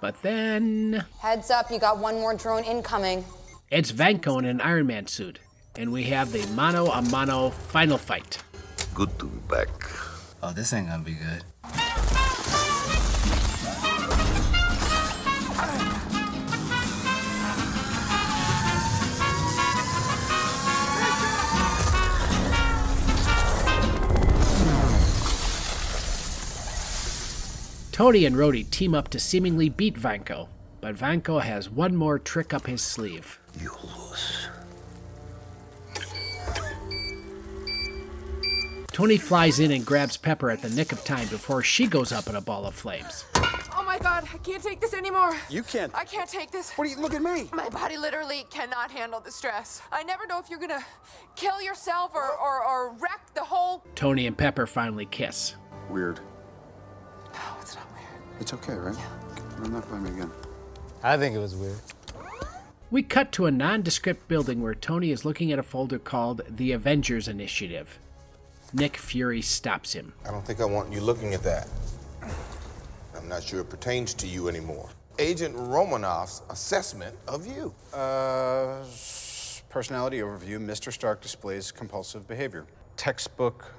[0.00, 3.24] But then Heads up, you got one more drone incoming.
[3.70, 5.38] it's Vanko in an Iron Man suit,
[5.76, 8.42] and we have the mano a mano final fight.
[8.94, 9.68] Good to be back.
[10.42, 11.42] Oh, this ain't gonna be good.
[27.96, 30.48] Tony and Rhodey team up to seemingly beat Vanko,
[30.82, 33.40] but Vanko has one more trick up his sleeve.
[33.58, 34.48] You lose.
[38.88, 42.26] Tony flies in and grabs Pepper at the nick of time before she goes up
[42.26, 43.24] in a ball of flames.
[43.74, 45.34] Oh my god, I can't take this anymore.
[45.48, 45.90] You can't.
[45.94, 46.72] I can't take this.
[46.72, 47.48] What are you look at me?
[47.54, 49.80] My body literally cannot handle the stress.
[49.90, 50.84] I never know if you're gonna
[51.34, 53.86] kill yourself or, or, or wreck the whole.
[53.94, 55.56] Tony and Pepper finally kiss.
[55.88, 56.20] Weird.
[58.40, 58.96] It's okay, right?
[58.96, 59.06] Yeah.
[59.58, 60.30] Run that by me again.
[61.02, 61.78] I think it was weird.
[62.90, 66.72] We cut to a nondescript building where Tony is looking at a folder called The
[66.72, 67.98] Avengers Initiative.
[68.72, 70.12] Nick Fury stops him.
[70.24, 71.68] I don't think I want you looking at that.
[73.16, 74.88] I'm not sure it pertains to you anymore.
[75.18, 77.74] Agent Romanoff's assessment of you.
[77.92, 78.84] Uh,
[79.68, 80.92] personality overview, Mr.
[80.92, 82.66] Stark displays compulsive behavior.
[82.96, 83.72] Textbook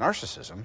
[0.00, 0.64] narcissism.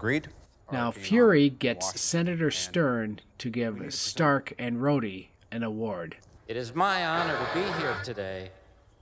[0.00, 0.28] Agreed?
[0.72, 6.16] Now, Fury gets Senator Stern to give Stark and Rhodey an award.
[6.48, 8.50] It is my honor to be here today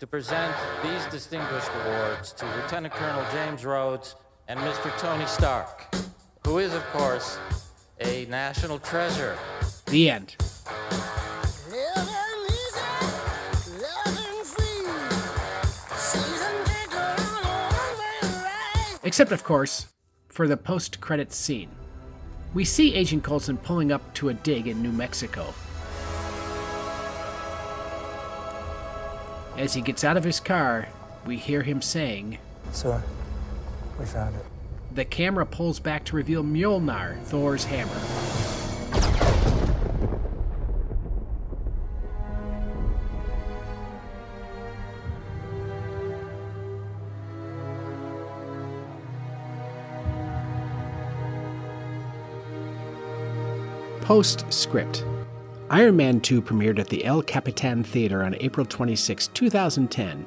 [0.01, 4.17] to present these distinguished awards to Lieutenant Colonel James Rhodes
[4.49, 4.91] and Mr.
[4.99, 5.87] Tony Stark,
[6.45, 7.39] who is, of course,
[8.01, 9.39] a national treasure.
[9.87, 10.35] The end.
[19.05, 19.87] Except, of course,
[20.39, 21.69] for the post credits scene.
[22.55, 25.53] We see Agent Coulson pulling up to a dig in New Mexico.
[29.57, 30.87] As he gets out of his car,
[31.27, 32.39] we hear him saying,
[32.71, 33.03] Sir,
[33.99, 34.45] we found it.
[34.95, 38.28] The camera pulls back to reveal Mjolnir, Thor's hammer.
[54.09, 55.05] Postscript
[55.69, 60.25] Iron Man 2 premiered at the El Capitan Theater on April 26, 2010,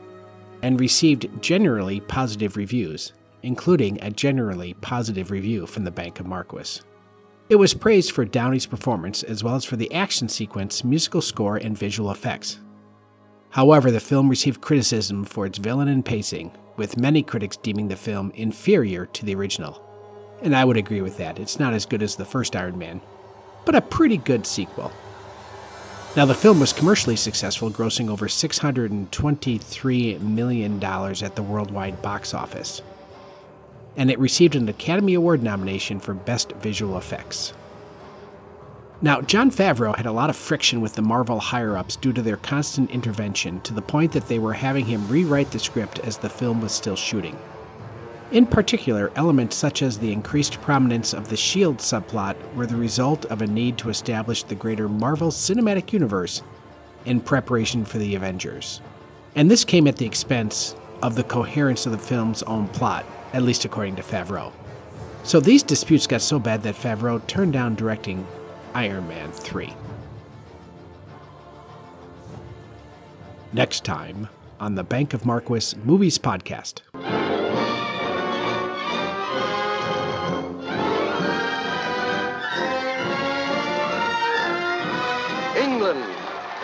[0.62, 6.82] and received generally positive reviews, including a generally positive review from the Bank of Marquis.
[7.50, 11.58] It was praised for Downey's performance as well as for the action sequence, musical score,
[11.58, 12.60] and visual effects.
[13.50, 17.96] However, the film received criticism for its villain and pacing, with many critics deeming the
[17.96, 19.84] film inferior to the original.
[20.44, 21.40] And I would agree with that.
[21.40, 23.02] It's not as good as the first Iron Man,
[23.66, 24.92] but a pretty good sequel.
[26.16, 32.82] Now, the film was commercially successful, grossing over $623 million at the worldwide box office.
[33.96, 37.54] And it received an Academy Award nomination for Best Visual Effects.
[39.02, 42.22] Now, Jon Favreau had a lot of friction with the Marvel higher ups due to
[42.22, 46.18] their constant intervention, to the point that they were having him rewrite the script as
[46.18, 47.38] the film was still shooting.
[48.32, 51.80] In particular, elements such as the increased prominence of the S.H.I.E.L.D.
[51.80, 56.42] subplot were the result of a need to establish the greater Marvel Cinematic Universe
[57.04, 58.80] in preparation for the Avengers.
[59.36, 63.44] And this came at the expense of the coherence of the film's own plot, at
[63.44, 64.54] least according to Favreau.
[65.24, 68.26] So these disputes got so bad that Favreau turned down directing
[68.74, 69.74] Iron Man 3.
[73.52, 76.82] Next time on the Bank of Marquis Movies Podcast.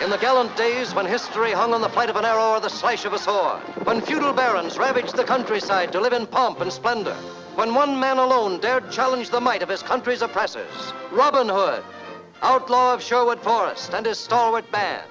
[0.08, 2.70] In the gallant days when history hung on the flight of an arrow or the
[2.70, 6.72] slash of a sword, when feudal barons ravaged the countryside to live in pomp and
[6.72, 7.12] splendor,
[7.56, 11.84] when one man alone dared challenge the might of his country's oppressors, Robin Hood,
[12.40, 15.04] outlaw of Sherwood Forest and his stalwart band,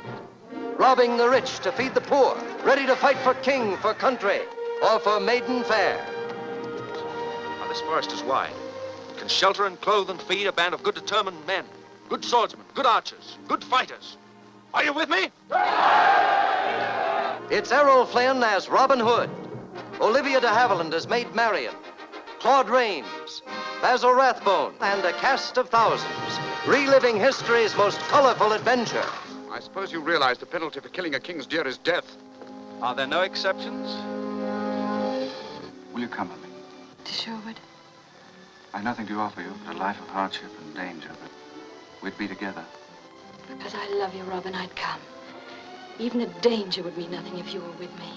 [0.80, 4.42] robbing the rich to feed the poor, ready to fight for king, for country,
[4.82, 6.04] or for maiden fair.
[7.60, 8.56] Now, this forest is wide.
[9.12, 11.66] It can shelter and clothe and feed a band of good determined men,
[12.10, 14.18] good swordsmen, good archers, good fighters.
[14.78, 15.32] Are you with me?
[17.50, 19.28] It's Errol Flynn as Robin Hood.
[20.00, 21.74] Olivia de Havilland as Maid Marian.
[22.38, 23.42] Claude Rains,
[23.82, 26.12] Basil Rathbone, and a cast of thousands,
[26.68, 29.04] reliving history's most colorful adventure.
[29.50, 32.16] I suppose you realize the penalty for killing a king's deer is death.
[32.80, 33.88] Are there no exceptions?
[35.92, 36.50] Will you come with me?
[37.04, 37.60] To Sherwood?
[38.76, 41.32] I've nothing to offer you but a life of hardship and danger, but
[42.04, 42.64] we'd be together.
[43.48, 45.00] Because I love you, Robin, I'd come.
[46.00, 48.12] Even a danger would mean nothing if you were with me.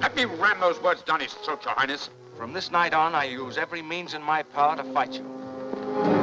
[0.00, 2.08] Let me ram those words down his throat, Your Highness.
[2.36, 6.19] From this night on, I use every means in my power to fight you.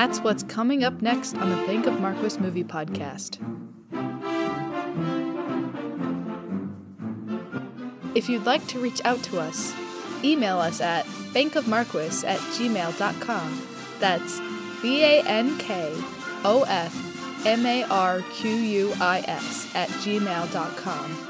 [0.00, 3.36] That's what's coming up next on the Bank of Marquis Movie Podcast.
[8.14, 9.74] If you'd like to reach out to us,
[10.24, 13.62] email us at bankofmarquis at gmail.com.
[13.98, 14.40] That's
[14.80, 15.92] B A N K
[16.46, 21.29] O F M A R Q U I S at gmail.com.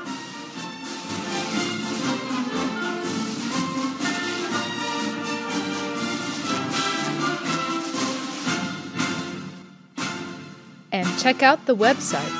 [11.20, 12.32] check out the website